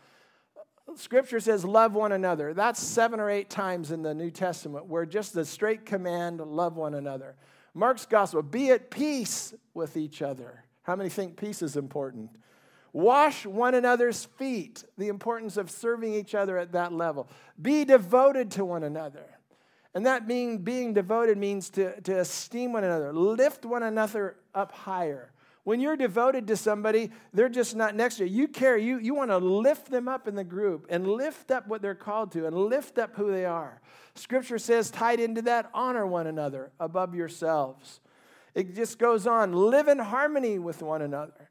Scripture 0.96 1.40
says, 1.40 1.64
love 1.64 1.94
one 1.94 2.12
another. 2.12 2.54
That's 2.54 2.82
seven 2.82 3.20
or 3.20 3.30
eight 3.30 3.50
times 3.50 3.92
in 3.92 4.02
the 4.02 4.14
New 4.14 4.30
Testament 4.30 4.88
where 4.88 5.06
just 5.06 5.34
the 5.34 5.46
straight 5.46 5.86
command, 5.86 6.42
love 6.42 6.76
one 6.76 6.94
another. 6.94 7.36
Mark's 7.74 8.06
gospel, 8.06 8.42
be 8.42 8.72
at 8.72 8.90
peace 8.90 9.54
with 9.74 9.96
each 9.96 10.22
other. 10.22 10.64
How 10.82 10.96
many 10.96 11.10
think 11.10 11.38
peace 11.38 11.62
is 11.62 11.78
important? 11.78 12.32
Wash 12.98 13.46
one 13.46 13.76
another's 13.76 14.26
feet, 14.26 14.84
the 14.98 15.10
importance 15.10 15.56
of 15.56 15.70
serving 15.70 16.16
each 16.16 16.34
other 16.34 16.58
at 16.58 16.72
that 16.72 16.92
level. 16.92 17.30
Be 17.62 17.86
devoted 17.86 18.50
to 18.54 18.66
one 18.66 18.82
another. 18.82 19.38
And 19.94 20.08
that 20.08 20.28
being, 20.28 20.64
being 20.64 20.96
devoted 20.96 21.38
means 21.38 21.70
to, 21.72 22.02
to 22.02 22.22
esteem 22.22 22.74
one 22.74 22.84
another, 22.84 23.14
lift 23.14 23.66
one 23.66 23.84
another 23.84 24.38
up 24.56 24.72
higher. 24.72 25.32
When 25.64 25.80
you're 25.80 25.96
devoted 25.96 26.48
to 26.48 26.58
somebody, 26.58 27.12
they're 27.34 27.50
just 27.50 27.76
not 27.76 27.94
next 27.94 28.16
to 28.16 28.28
you. 28.28 28.36
You 28.36 28.48
care, 28.48 28.80
you, 28.80 28.98
you 28.98 29.14
want 29.14 29.30
to 29.30 29.38
lift 29.38 29.92
them 29.92 30.08
up 30.08 30.28
in 30.28 30.34
the 30.34 30.44
group 30.44 30.88
and 30.90 31.08
lift 31.08 31.52
up 31.52 31.68
what 31.68 31.84
they're 31.84 31.94
called 31.94 32.32
to 32.32 32.48
and 32.48 32.58
lift 32.58 32.98
up 32.98 33.16
who 33.16 33.32
they 33.32 33.46
are. 33.46 33.80
Scripture 34.16 34.58
says, 34.58 34.90
tied 34.90 35.20
into 35.20 35.44
that, 35.44 35.70
honor 35.72 36.08
one 36.08 36.26
another 36.26 36.72
above 36.80 37.14
yourselves. 37.14 38.00
It 38.56 38.74
just 38.74 38.98
goes 38.98 39.28
on, 39.28 39.54
live 39.54 39.88
in 39.88 40.00
harmony 40.00 40.58
with 40.58 40.82
one 40.82 41.04
another. 41.04 41.47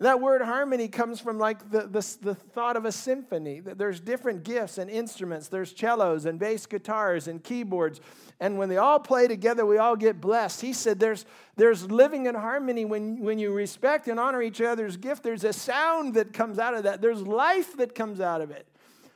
That 0.00 0.20
word 0.20 0.42
harmony 0.42 0.88
comes 0.88 1.20
from 1.20 1.38
like 1.38 1.70
the, 1.70 1.82
the, 1.82 2.16
the, 2.20 2.34
thought 2.34 2.76
of 2.76 2.84
a 2.84 2.90
symphony, 2.90 3.60
there's 3.60 4.00
different 4.00 4.42
gifts 4.42 4.78
and 4.78 4.90
instruments. 4.90 5.46
There's 5.46 5.72
cellos 5.72 6.24
and 6.24 6.36
bass 6.36 6.66
guitars 6.66 7.28
and 7.28 7.42
keyboards. 7.42 8.00
And 8.40 8.58
when 8.58 8.68
they 8.68 8.76
all 8.76 8.98
play 8.98 9.28
together, 9.28 9.64
we 9.64 9.78
all 9.78 9.94
get 9.94 10.20
blessed. 10.20 10.60
He 10.60 10.72
said 10.72 10.98
there's, 10.98 11.24
there's 11.54 11.88
living 11.88 12.26
in 12.26 12.34
harmony 12.34 12.84
when, 12.84 13.20
when 13.20 13.38
you 13.38 13.52
respect 13.52 14.08
and 14.08 14.18
honor 14.18 14.42
each 14.42 14.60
other's 14.60 14.96
gift. 14.96 15.22
There's 15.22 15.44
a 15.44 15.52
sound 15.52 16.14
that 16.14 16.32
comes 16.32 16.58
out 16.58 16.74
of 16.74 16.82
that, 16.82 17.00
there's 17.00 17.22
life 17.22 17.76
that 17.76 17.94
comes 17.94 18.20
out 18.20 18.40
of 18.40 18.50
it. 18.50 18.66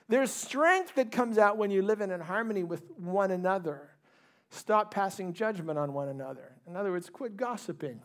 There's 0.08 0.30
strength 0.30 0.94
that 0.94 1.10
comes 1.10 1.38
out 1.38 1.58
when 1.58 1.72
you 1.72 1.82
live 1.82 2.00
in 2.00 2.18
harmony 2.20 2.62
with 2.62 2.88
one 2.96 3.32
another. 3.32 3.90
Stop 4.50 4.94
passing 4.94 5.34
judgment 5.34 5.78
on 5.78 5.92
one 5.92 6.08
another. 6.08 6.52
In 6.66 6.76
other 6.76 6.92
words, 6.92 7.10
quit 7.10 7.36
gossiping 7.36 8.00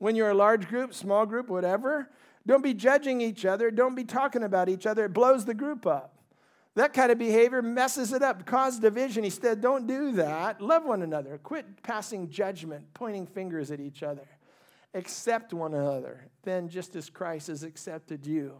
when 0.00 0.16
you're 0.16 0.30
a 0.30 0.34
large 0.34 0.66
group, 0.66 0.92
small 0.92 1.24
group, 1.24 1.48
whatever. 1.48 2.10
Don't 2.46 2.64
be 2.64 2.74
judging 2.74 3.20
each 3.20 3.44
other. 3.44 3.70
Don't 3.70 3.94
be 3.94 4.02
talking 4.02 4.42
about 4.42 4.68
each 4.68 4.86
other. 4.86 5.04
It 5.04 5.12
blows 5.12 5.44
the 5.44 5.54
group 5.54 5.86
up. 5.86 6.16
That 6.74 6.94
kind 6.94 7.12
of 7.12 7.18
behavior 7.18 7.62
messes 7.62 8.12
it 8.12 8.22
up, 8.22 8.46
causes 8.46 8.80
division. 8.80 9.22
He 9.22 9.30
said, 9.30 9.60
Don't 9.60 9.86
do 9.86 10.12
that. 10.12 10.60
Love 10.60 10.84
one 10.84 11.02
another. 11.02 11.38
Quit 11.42 11.82
passing 11.82 12.30
judgment, 12.30 12.86
pointing 12.94 13.26
fingers 13.26 13.70
at 13.70 13.78
each 13.78 14.02
other. 14.02 14.26
accept 14.94 15.52
one 15.52 15.74
another, 15.74 16.24
then 16.42 16.68
just 16.68 16.96
as 16.96 17.10
Christ 17.10 17.48
has 17.48 17.62
accepted 17.62 18.26
you. 18.26 18.54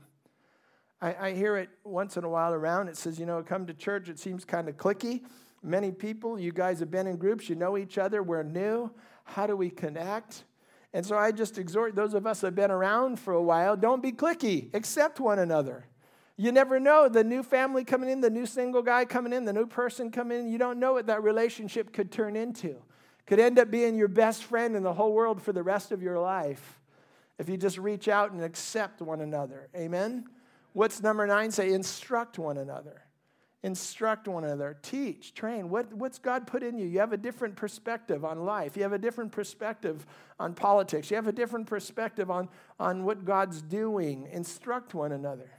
I, 1.00 1.28
I 1.28 1.32
hear 1.32 1.56
it 1.56 1.70
once 1.82 2.16
in 2.16 2.24
a 2.24 2.28
while 2.28 2.52
around. 2.52 2.88
It 2.88 2.96
says, 2.96 3.18
you 3.18 3.26
know, 3.26 3.42
come 3.42 3.66
to 3.66 3.74
church, 3.74 4.08
it 4.08 4.18
seems 4.18 4.44
kind 4.44 4.68
of 4.68 4.76
clicky. 4.76 5.22
Many 5.62 5.90
people, 5.90 6.38
you 6.38 6.52
guys 6.52 6.80
have 6.80 6.90
been 6.90 7.06
in 7.06 7.16
groups, 7.16 7.48
you 7.48 7.54
know 7.54 7.78
each 7.78 7.96
other, 7.96 8.22
we're 8.22 8.42
new. 8.42 8.90
How 9.24 9.46
do 9.46 9.56
we 9.56 9.70
connect? 9.70 10.44
And 10.92 11.06
so 11.06 11.16
I 11.16 11.30
just 11.30 11.58
exhort 11.58 11.94
those 11.94 12.14
of 12.14 12.26
us 12.26 12.40
that 12.40 12.48
have 12.48 12.54
been 12.54 12.70
around 12.70 13.20
for 13.20 13.32
a 13.32 13.42
while 13.42 13.76
don't 13.76 14.02
be 14.02 14.12
clicky, 14.12 14.74
accept 14.74 15.20
one 15.20 15.38
another. 15.38 15.86
You 16.36 16.52
never 16.52 16.80
know 16.80 17.08
the 17.08 17.22
new 17.22 17.42
family 17.42 17.84
coming 17.84 18.08
in, 18.08 18.22
the 18.22 18.30
new 18.30 18.46
single 18.46 18.82
guy 18.82 19.04
coming 19.04 19.32
in, 19.32 19.44
the 19.44 19.52
new 19.52 19.66
person 19.66 20.10
coming 20.10 20.40
in. 20.40 20.48
You 20.48 20.58
don't 20.58 20.80
know 20.80 20.94
what 20.94 21.06
that 21.06 21.22
relationship 21.22 21.92
could 21.92 22.10
turn 22.10 22.34
into. 22.34 22.76
Could 23.26 23.38
end 23.38 23.58
up 23.58 23.70
being 23.70 23.94
your 23.94 24.08
best 24.08 24.44
friend 24.44 24.74
in 24.74 24.82
the 24.82 24.94
whole 24.94 25.12
world 25.12 25.42
for 25.42 25.52
the 25.52 25.62
rest 25.62 25.92
of 25.92 26.02
your 26.02 26.18
life 26.18 26.80
if 27.38 27.48
you 27.48 27.56
just 27.56 27.78
reach 27.78 28.08
out 28.08 28.32
and 28.32 28.42
accept 28.42 29.00
one 29.00 29.20
another. 29.20 29.68
Amen? 29.76 30.24
What's 30.72 31.02
number 31.02 31.26
nine 31.26 31.50
say? 31.50 31.72
Instruct 31.72 32.38
one 32.38 32.56
another. 32.56 33.02
Instruct 33.62 34.26
one 34.26 34.44
another. 34.44 34.78
Teach, 34.80 35.34
train. 35.34 35.68
What, 35.68 35.92
what's 35.92 36.18
God 36.18 36.46
put 36.46 36.62
in 36.62 36.78
you? 36.78 36.86
You 36.86 37.00
have 37.00 37.12
a 37.12 37.18
different 37.18 37.56
perspective 37.56 38.24
on 38.24 38.44
life. 38.44 38.74
You 38.74 38.82
have 38.84 38.94
a 38.94 38.98
different 38.98 39.32
perspective 39.32 40.06
on 40.38 40.54
politics. 40.54 41.10
You 41.10 41.16
have 41.16 41.26
a 41.26 41.32
different 41.32 41.66
perspective 41.66 42.30
on, 42.30 42.48
on 42.78 43.04
what 43.04 43.26
God's 43.26 43.60
doing. 43.60 44.28
Instruct 44.32 44.94
one 44.94 45.12
another. 45.12 45.50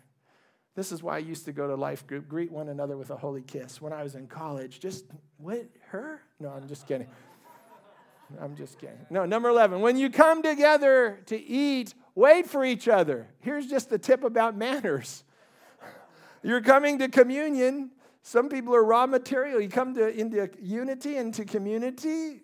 This 0.75 0.91
is 0.91 1.03
why 1.03 1.17
I 1.17 1.19
used 1.19 1.45
to 1.45 1.51
go 1.51 1.67
to 1.67 1.75
life 1.75 2.07
group, 2.07 2.27
greet 2.27 2.51
one 2.51 2.69
another 2.69 2.97
with 2.97 3.11
a 3.11 3.17
holy 3.17 3.43
kiss. 3.43 3.81
When 3.81 3.93
I 3.93 4.01
was 4.01 4.15
in 4.15 4.27
college, 4.27 4.79
just, 4.79 5.05
what, 5.37 5.65
her? 5.89 6.21
No, 6.39 6.49
I'm 6.49 6.67
just 6.67 6.87
kidding. 6.87 7.07
I'm 8.39 8.55
just 8.55 8.79
kidding. 8.79 9.05
No, 9.09 9.25
number 9.25 9.49
11. 9.49 9.81
When 9.81 9.97
you 9.97 10.09
come 10.09 10.41
together 10.41 11.19
to 11.27 11.39
eat, 11.39 11.93
wait 12.15 12.47
for 12.47 12.63
each 12.63 12.87
other. 12.87 13.27
Here's 13.41 13.67
just 13.67 13.89
the 13.89 13.99
tip 13.99 14.23
about 14.23 14.55
manners. 14.55 15.23
You're 16.43 16.62
coming 16.62 16.99
to 16.99 17.08
communion. 17.08 17.91
Some 18.23 18.49
people 18.49 18.75
are 18.75 18.84
raw 18.84 19.06
material. 19.06 19.62
You 19.62 19.69
come 19.69 19.93
to 19.95 20.08
into 20.08 20.49
unity, 20.60 21.17
into 21.17 21.45
community, 21.45 22.41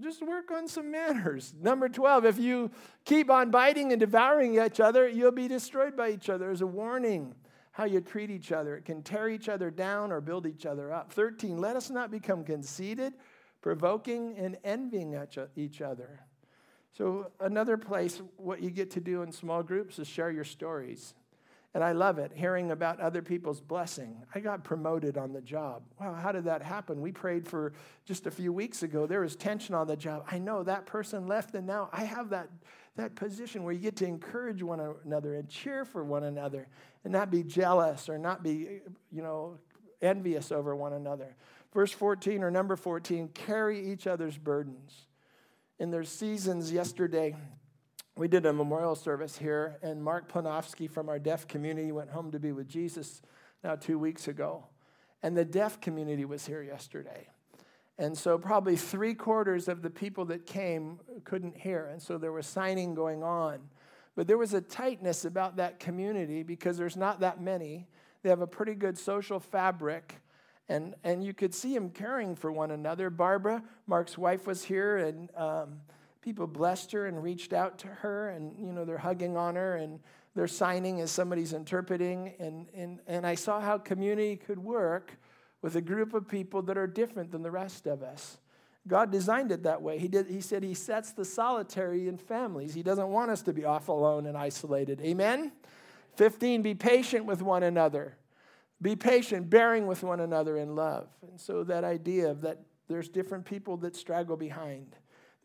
just 0.00 0.22
work 0.22 0.50
on 0.50 0.68
some 0.68 0.90
manners. 0.90 1.54
Number 1.60 1.88
12, 1.88 2.26
if 2.26 2.38
you 2.38 2.70
keep 3.04 3.30
on 3.30 3.50
biting 3.50 3.92
and 3.92 4.00
devouring 4.00 4.60
each 4.60 4.80
other, 4.80 5.08
you'll 5.08 5.32
be 5.32 5.48
destroyed 5.48 5.96
by 5.96 6.10
each 6.10 6.28
other. 6.28 6.46
There's 6.46 6.60
a 6.60 6.66
warning 6.66 7.34
how 7.72 7.84
you 7.84 8.00
treat 8.00 8.30
each 8.30 8.52
other. 8.52 8.76
It 8.76 8.84
can 8.84 9.02
tear 9.02 9.28
each 9.28 9.48
other 9.48 9.70
down 9.70 10.12
or 10.12 10.20
build 10.20 10.46
each 10.46 10.66
other 10.66 10.92
up. 10.92 11.12
13, 11.12 11.58
let 11.58 11.76
us 11.76 11.90
not 11.90 12.10
become 12.10 12.44
conceited, 12.44 13.14
provoking, 13.60 14.36
and 14.36 14.56
envying 14.64 15.18
each 15.56 15.80
other. 15.80 16.20
So, 16.92 17.30
another 17.40 17.76
place, 17.76 18.22
what 18.38 18.62
you 18.62 18.70
get 18.70 18.90
to 18.92 19.00
do 19.00 19.22
in 19.22 19.30
small 19.30 19.62
groups 19.62 19.98
is 19.98 20.08
share 20.08 20.30
your 20.30 20.44
stories. 20.44 21.14
And 21.74 21.84
I 21.84 21.92
love 21.92 22.18
it, 22.18 22.32
hearing 22.34 22.70
about 22.70 23.00
other 23.00 23.20
people's 23.20 23.60
blessing. 23.60 24.24
I 24.34 24.40
got 24.40 24.64
promoted 24.64 25.18
on 25.18 25.32
the 25.32 25.42
job. 25.42 25.82
Wow, 26.00 26.14
how 26.14 26.32
did 26.32 26.44
that 26.44 26.62
happen? 26.62 27.02
We 27.02 27.12
prayed 27.12 27.46
for 27.46 27.74
just 28.06 28.26
a 28.26 28.30
few 28.30 28.52
weeks 28.52 28.82
ago. 28.82 29.06
There 29.06 29.20
was 29.20 29.36
tension 29.36 29.74
on 29.74 29.86
the 29.86 29.96
job. 29.96 30.24
I 30.30 30.38
know 30.38 30.62
that 30.62 30.86
person 30.86 31.26
left, 31.26 31.54
and 31.54 31.66
now 31.66 31.90
I 31.92 32.04
have 32.04 32.30
that, 32.30 32.48
that 32.96 33.14
position 33.14 33.62
where 33.62 33.74
you 33.74 33.80
get 33.80 33.96
to 33.96 34.06
encourage 34.06 34.62
one 34.62 34.80
another 35.04 35.34
and 35.34 35.48
cheer 35.50 35.84
for 35.84 36.02
one 36.02 36.24
another 36.24 36.66
and 37.04 37.12
not 37.12 37.30
be 37.30 37.42
jealous 37.42 38.08
or 38.08 38.16
not 38.16 38.42
be, 38.42 38.80
you 39.12 39.22
know, 39.22 39.58
envious 40.00 40.50
over 40.52 40.74
one 40.74 40.94
another. 40.94 41.36
Verse 41.72 41.92
14 41.92 42.42
or 42.42 42.50
number 42.50 42.74
14 42.74 43.28
carry 43.28 43.92
each 43.92 44.06
other's 44.06 44.38
burdens. 44.38 45.06
In 45.78 45.90
their 45.90 46.04
seasons 46.04 46.72
yesterday, 46.72 47.36
we 48.16 48.28
did 48.28 48.46
a 48.46 48.52
memorial 48.52 48.94
service 48.94 49.36
here, 49.36 49.76
and 49.82 50.02
Mark 50.02 50.32
Planofsky 50.32 50.90
from 50.90 51.10
our 51.10 51.18
deaf 51.18 51.46
community 51.46 51.92
went 51.92 52.10
home 52.10 52.30
to 52.30 52.40
be 52.40 52.50
with 52.50 52.66
Jesus 52.66 53.20
now 53.62 53.76
two 53.76 53.98
weeks 53.98 54.26
ago. 54.26 54.64
And 55.22 55.36
the 55.36 55.44
deaf 55.44 55.80
community 55.80 56.24
was 56.24 56.46
here 56.46 56.62
yesterday. 56.62 57.28
And 57.98 58.16
so, 58.16 58.38
probably 58.38 58.76
three 58.76 59.14
quarters 59.14 59.68
of 59.68 59.82
the 59.82 59.90
people 59.90 60.24
that 60.26 60.46
came 60.46 60.98
couldn't 61.24 61.56
hear. 61.56 61.86
And 61.86 62.00
so, 62.00 62.18
there 62.18 62.32
was 62.32 62.46
signing 62.46 62.94
going 62.94 63.22
on. 63.22 63.60
But 64.14 64.26
there 64.26 64.38
was 64.38 64.54
a 64.54 64.62
tightness 64.62 65.26
about 65.26 65.56
that 65.56 65.78
community 65.78 66.42
because 66.42 66.78
there's 66.78 66.96
not 66.96 67.20
that 67.20 67.40
many. 67.40 67.86
They 68.22 68.30
have 68.30 68.40
a 68.40 68.46
pretty 68.46 68.74
good 68.74 68.96
social 68.96 69.40
fabric. 69.40 70.20
And, 70.68 70.94
and 71.04 71.22
you 71.22 71.32
could 71.32 71.54
see 71.54 71.74
them 71.74 71.90
caring 71.90 72.34
for 72.34 72.50
one 72.50 72.70
another. 72.70 73.08
Barbara, 73.10 73.62
Mark's 73.86 74.18
wife, 74.18 74.46
was 74.46 74.64
here, 74.64 74.96
and 74.96 75.30
um, 75.36 75.80
people 76.26 76.48
blessed 76.48 76.90
her 76.90 77.06
and 77.06 77.22
reached 77.22 77.52
out 77.52 77.78
to 77.78 77.86
her, 77.86 78.30
and 78.30 78.52
you 78.58 78.72
know 78.72 78.84
they're 78.84 78.98
hugging 78.98 79.36
on 79.36 79.54
her 79.54 79.76
and 79.76 80.00
they're 80.34 80.48
signing 80.48 81.00
as 81.00 81.12
somebody's 81.12 81.52
interpreting. 81.52 82.34
And, 82.40 82.66
and, 82.74 82.98
and 83.06 83.24
I 83.24 83.36
saw 83.36 83.60
how 83.60 83.78
community 83.78 84.34
could 84.34 84.58
work 84.58 85.16
with 85.62 85.76
a 85.76 85.80
group 85.80 86.14
of 86.14 86.26
people 86.26 86.62
that 86.62 86.76
are 86.76 86.88
different 86.88 87.30
than 87.30 87.44
the 87.44 87.50
rest 87.52 87.86
of 87.86 88.02
us. 88.02 88.38
God 88.88 89.12
designed 89.12 89.52
it 89.52 89.62
that 89.62 89.80
way. 89.80 90.00
He, 90.00 90.08
did, 90.08 90.26
he 90.26 90.40
said 90.40 90.64
He 90.64 90.74
sets 90.74 91.12
the 91.12 91.24
solitary 91.24 92.08
in 92.08 92.18
families. 92.18 92.74
He 92.74 92.82
doesn't 92.82 93.08
want 93.08 93.30
us 93.30 93.42
to 93.42 93.52
be 93.52 93.64
off 93.64 93.86
alone 93.86 94.26
and 94.26 94.36
isolated. 94.36 95.00
Amen? 95.02 95.52
15, 96.16 96.60
be 96.60 96.74
patient 96.74 97.24
with 97.24 97.40
one 97.40 97.62
another. 97.62 98.16
Be 98.82 98.96
patient, 98.96 99.48
bearing 99.48 99.86
with 99.86 100.02
one 100.02 100.18
another 100.18 100.56
in 100.58 100.74
love. 100.74 101.06
And 101.30 101.40
so 101.40 101.62
that 101.64 101.84
idea 101.84 102.28
of 102.28 102.40
that 102.40 102.62
there's 102.88 103.08
different 103.08 103.44
people 103.44 103.76
that 103.78 103.94
straggle 103.94 104.36
behind. 104.36 104.96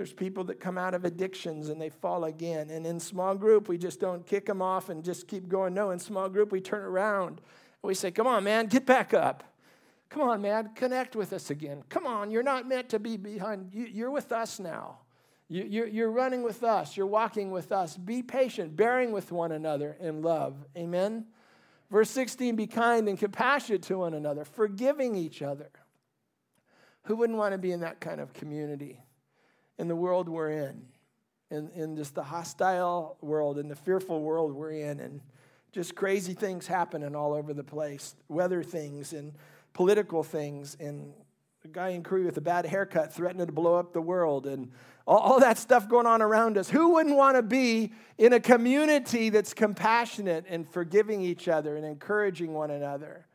There's 0.02 0.14
people 0.14 0.46
that 0.46 0.60
come 0.60 0.80
out 0.80 0.96
of 0.96 1.06
addictions 1.06 1.70
and 1.70 1.80
they 1.80 1.90
fall 1.90 2.24
again. 2.24 2.72
And 2.72 2.88
in 2.88 3.00
small 3.00 3.36
group, 3.36 3.70
we 3.70 3.78
just 3.78 4.00
don't 4.00 4.26
kick 4.26 4.48
them 4.48 4.60
off 4.60 4.90
and 4.90 5.04
just 5.04 5.28
keep 5.28 5.48
going. 5.48 5.76
No, 5.76 5.92
in 5.92 6.00
small 6.00 6.28
group, 6.28 6.52
we 6.52 6.60
turn 6.60 6.82
around. 6.82 7.30
And 7.30 7.84
we 7.84 7.94
say, 7.94 8.10
Come 8.10 8.26
on, 8.26 8.44
man, 8.44 8.66
get 8.66 8.88
back 8.88 9.14
up. 9.14 9.44
Come 10.10 10.24
on, 10.24 10.42
man, 10.42 10.72
connect 10.74 11.16
with 11.16 11.34
us 11.34 11.52
again. 11.52 11.84
Come 11.88 12.08
on, 12.08 12.32
you're 12.32 12.42
not 12.42 12.68
meant 12.68 12.90
to 12.90 12.98
be 12.98 13.16
behind. 13.16 13.70
You're 13.76 14.10
with 14.10 14.32
us 14.32 14.60
now. 14.60 15.02
You're 15.48 16.10
running 16.10 16.42
with 16.42 16.64
us. 16.64 16.98
You're 16.98 17.06
walking 17.06 17.52
with 17.52 17.72
us. 17.72 17.96
Be 17.96 18.24
patient, 18.24 18.76
bearing 18.76 19.12
with 19.12 19.32
one 19.32 19.52
another 19.52 19.98
in 20.00 20.24
love. 20.24 20.56
Amen. 20.76 21.28
Verse 21.92 22.10
16 22.10 22.56
be 22.56 22.66
kind 22.66 23.08
and 23.08 23.20
compassionate 23.20 23.84
to 23.84 24.00
one 24.00 24.16
another, 24.16 24.46
forgiving 24.46 25.14
each 25.14 25.44
other. 25.44 25.70
Who 27.04 27.18
wouldn't 27.18 27.38
want 27.38 27.52
to 27.52 27.60
be 27.60 27.72
in 27.72 27.82
that 27.82 28.02
kind 28.02 28.20
of 28.20 28.34
community 28.34 29.00
in 29.82 29.88
the 29.88 29.96
world 29.96 30.30
we're 30.30 30.52
in? 30.52 30.86
In, 31.50 31.70
in 31.72 31.98
just 31.98 32.16
the 32.16 32.24
hostile 32.24 33.18
world, 33.20 33.58
in 33.58 33.68
the 33.68 33.76
fearful 33.76 34.22
world 34.22 34.54
we're 34.54 34.72
in, 34.72 35.02
and 35.02 35.20
just 35.74 35.96
crazy 35.96 36.34
things 36.34 36.68
happening 36.68 37.16
all 37.16 37.34
over 37.34 37.54
the 37.54 37.64
place 37.64 38.16
weather 38.30 38.64
things 38.64 39.12
and 39.12 39.34
political 39.74 40.24
things 40.24 40.78
and 40.80 41.14
a 41.64 41.68
guy 41.68 41.90
in 41.90 42.04
Korea 42.04 42.26
with 42.26 42.38
a 42.38 42.42
bad 42.42 42.66
haircut 42.66 43.14
threatening 43.14 43.46
to 43.46 43.52
blow 43.52 43.76
up 43.76 43.94
the 43.94 44.02
world 44.02 44.48
and 44.48 44.72
all, 45.06 45.18
all 45.18 45.40
that 45.40 45.58
stuff 45.58 45.88
going 45.88 46.08
on 46.08 46.22
around 46.22 46.58
us. 46.58 46.70
Who 46.70 46.94
wouldn't 46.94 47.16
want 47.16 47.38
to 47.38 47.44
be 47.44 47.92
in 48.18 48.34
a 48.34 48.40
community 48.40 49.30
that's 49.30 49.54
compassionate 49.54 50.46
and 50.48 50.68
forgiving 50.68 51.22
each 51.22 51.48
other 51.48 51.76
and 51.76 51.86
encouraging 51.86 52.54
one 52.54 52.72
another? 52.72 53.26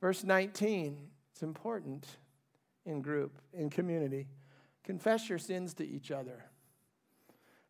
Verse 0.00 0.24
19, 0.24 0.98
it's 1.32 1.42
important 1.42 2.06
in 2.86 3.02
group, 3.02 3.38
in 3.52 3.70
community. 3.70 4.26
Confess 4.84 5.28
your 5.28 5.38
sins 5.38 5.74
to 5.74 5.86
each 5.86 6.10
other. 6.10 6.44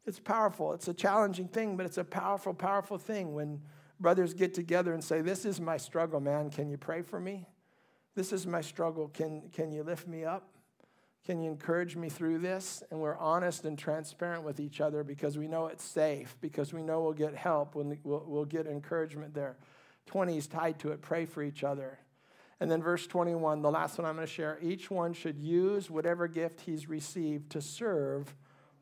It's 0.06 0.18
powerful. 0.18 0.72
It's 0.72 0.88
a 0.88 0.94
challenging 0.94 1.48
thing, 1.48 1.76
but 1.76 1.86
it's 1.86 1.98
a 1.98 2.04
powerful, 2.04 2.54
powerful 2.54 2.98
thing 2.98 3.34
when 3.34 3.60
brothers 3.98 4.34
get 4.34 4.54
together 4.54 4.94
and 4.94 5.04
say, 5.04 5.20
This 5.20 5.44
is 5.44 5.60
my 5.60 5.76
struggle, 5.76 6.20
man. 6.20 6.50
Can 6.50 6.70
you 6.70 6.78
pray 6.78 7.02
for 7.02 7.20
me? 7.20 7.46
This 8.14 8.32
is 8.32 8.46
my 8.46 8.60
struggle. 8.60 9.08
Can, 9.08 9.50
can 9.52 9.72
you 9.72 9.82
lift 9.82 10.08
me 10.08 10.24
up? 10.24 10.48
Can 11.24 11.40
you 11.40 11.50
encourage 11.50 11.96
me 11.96 12.08
through 12.08 12.38
this? 12.38 12.82
And 12.90 12.98
we're 12.98 13.16
honest 13.18 13.64
and 13.64 13.78
transparent 13.78 14.42
with 14.42 14.58
each 14.58 14.80
other 14.80 15.04
because 15.04 15.36
we 15.36 15.46
know 15.46 15.66
it's 15.66 15.84
safe, 15.84 16.36
because 16.40 16.72
we 16.72 16.82
know 16.82 17.02
we'll 17.02 17.12
get 17.12 17.34
help, 17.34 17.74
when 17.74 17.98
we'll, 18.02 18.24
we'll 18.26 18.44
get 18.44 18.66
encouragement 18.66 19.34
there. 19.34 19.56
20 20.06 20.36
is 20.36 20.46
tied 20.46 20.78
to 20.80 20.90
it. 20.92 21.02
Pray 21.02 21.26
for 21.26 21.42
each 21.42 21.62
other. 21.62 21.98
And 22.60 22.70
then 22.70 22.82
verse 22.82 23.06
21, 23.06 23.62
the 23.62 23.70
last 23.70 23.96
one 23.98 24.06
I'm 24.06 24.16
going 24.16 24.26
to 24.26 24.32
share. 24.32 24.58
Each 24.60 24.90
one 24.90 25.14
should 25.14 25.38
use 25.38 25.90
whatever 25.90 26.28
gift 26.28 26.60
he's 26.60 26.88
received 26.88 27.50
to 27.52 27.62
serve 27.62 28.34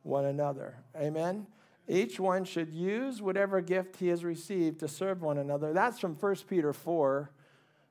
one 0.03 0.25
another. 0.25 0.79
Amen? 0.97 1.47
Each 1.87 2.19
one 2.19 2.45
should 2.45 2.71
use 2.71 3.23
whatever 3.23 3.61
gift 3.61 3.97
he 3.97 4.09
has 4.09 4.25
received 4.25 4.81
to 4.81 4.88
serve 4.88 5.23
one 5.23 5.38
another. 5.38 5.73
That's 5.73 5.99
from 5.99 6.17
1 6.17 6.37
Peter 6.49 6.73
4. 6.73 7.31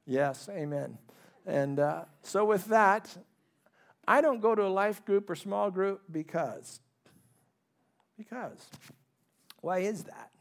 Yes, 0.05 0.49
amen. 0.51 0.97
And 1.45 1.79
uh, 1.79 2.03
so, 2.21 2.43
with 2.45 2.65
that, 2.65 3.09
I 4.07 4.21
don't 4.21 4.41
go 4.41 4.53
to 4.53 4.63
a 4.63 4.67
life 4.67 5.03
group 5.05 5.29
or 5.29 5.35
small 5.35 5.71
group 5.71 6.01
because. 6.11 6.81
Because. 8.17 8.67
Why 9.61 9.79
is 9.79 10.03
that? 10.03 10.31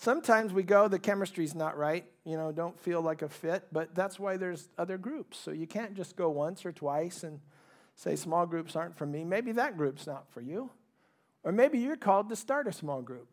Sometimes 0.00 0.52
we 0.52 0.62
go, 0.62 0.86
the 0.86 0.98
chemistry's 0.98 1.56
not 1.56 1.76
right, 1.76 2.04
you 2.24 2.36
know, 2.36 2.52
don't 2.52 2.78
feel 2.78 3.02
like 3.02 3.22
a 3.22 3.28
fit, 3.28 3.66
but 3.72 3.96
that's 3.96 4.18
why 4.18 4.36
there's 4.36 4.68
other 4.78 4.96
groups. 4.96 5.36
So 5.36 5.50
you 5.50 5.66
can't 5.66 5.94
just 5.94 6.14
go 6.14 6.30
once 6.30 6.64
or 6.64 6.70
twice 6.70 7.24
and 7.24 7.40
say 7.96 8.14
small 8.14 8.46
groups 8.46 8.76
aren't 8.76 8.96
for 8.96 9.06
me. 9.06 9.24
Maybe 9.24 9.50
that 9.52 9.76
group's 9.76 10.06
not 10.06 10.30
for 10.30 10.40
you. 10.40 10.70
Or 11.42 11.50
maybe 11.50 11.80
you're 11.80 11.96
called 11.96 12.28
to 12.28 12.36
start 12.36 12.68
a 12.68 12.72
small 12.72 13.02
group. 13.02 13.28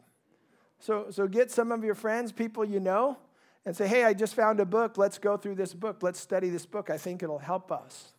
So, 0.79 1.07
so 1.11 1.27
get 1.27 1.51
some 1.51 1.71
of 1.71 1.83
your 1.83 1.93
friends, 1.93 2.31
people 2.31 2.65
you 2.65 2.79
know, 2.79 3.17
and 3.63 3.77
say, 3.77 3.87
hey, 3.87 4.03
I 4.03 4.15
just 4.15 4.33
found 4.33 4.59
a 4.59 4.65
book. 4.65 4.97
Let's 4.97 5.19
go 5.19 5.37
through 5.37 5.55
this 5.55 5.73
book. 5.73 6.01
Let's 6.01 6.19
study 6.19 6.49
this 6.49 6.65
book. 6.65 6.89
I 6.89 6.97
think 6.97 7.21
it'll 7.21 7.37
help 7.37 7.71
us. 7.71 8.14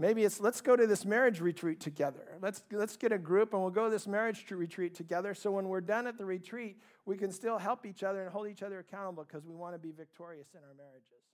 Maybe 0.00 0.22
it's 0.24 0.40
let's 0.40 0.60
go 0.60 0.76
to 0.76 0.86
this 0.86 1.04
marriage 1.04 1.40
retreat 1.40 1.80
together. 1.80 2.38
Let's, 2.40 2.62
let's 2.70 2.96
get 2.96 3.10
a 3.10 3.18
group 3.18 3.52
and 3.52 3.60
we'll 3.60 3.72
go 3.72 3.86
to 3.86 3.90
this 3.90 4.06
marriage 4.06 4.44
retreat 4.50 4.94
together. 4.94 5.34
So 5.34 5.50
when 5.50 5.68
we're 5.68 5.80
done 5.80 6.06
at 6.06 6.16
the 6.16 6.24
retreat, 6.24 6.80
we 7.04 7.16
can 7.16 7.32
still 7.32 7.58
help 7.58 7.84
each 7.84 8.04
other 8.04 8.22
and 8.22 8.30
hold 8.30 8.46
each 8.46 8.62
other 8.62 8.78
accountable 8.78 9.24
because 9.24 9.44
we 9.44 9.56
want 9.56 9.74
to 9.74 9.78
be 9.78 9.90
victorious 9.90 10.48
in 10.54 10.60
our 10.60 10.74
marriages. 10.74 11.27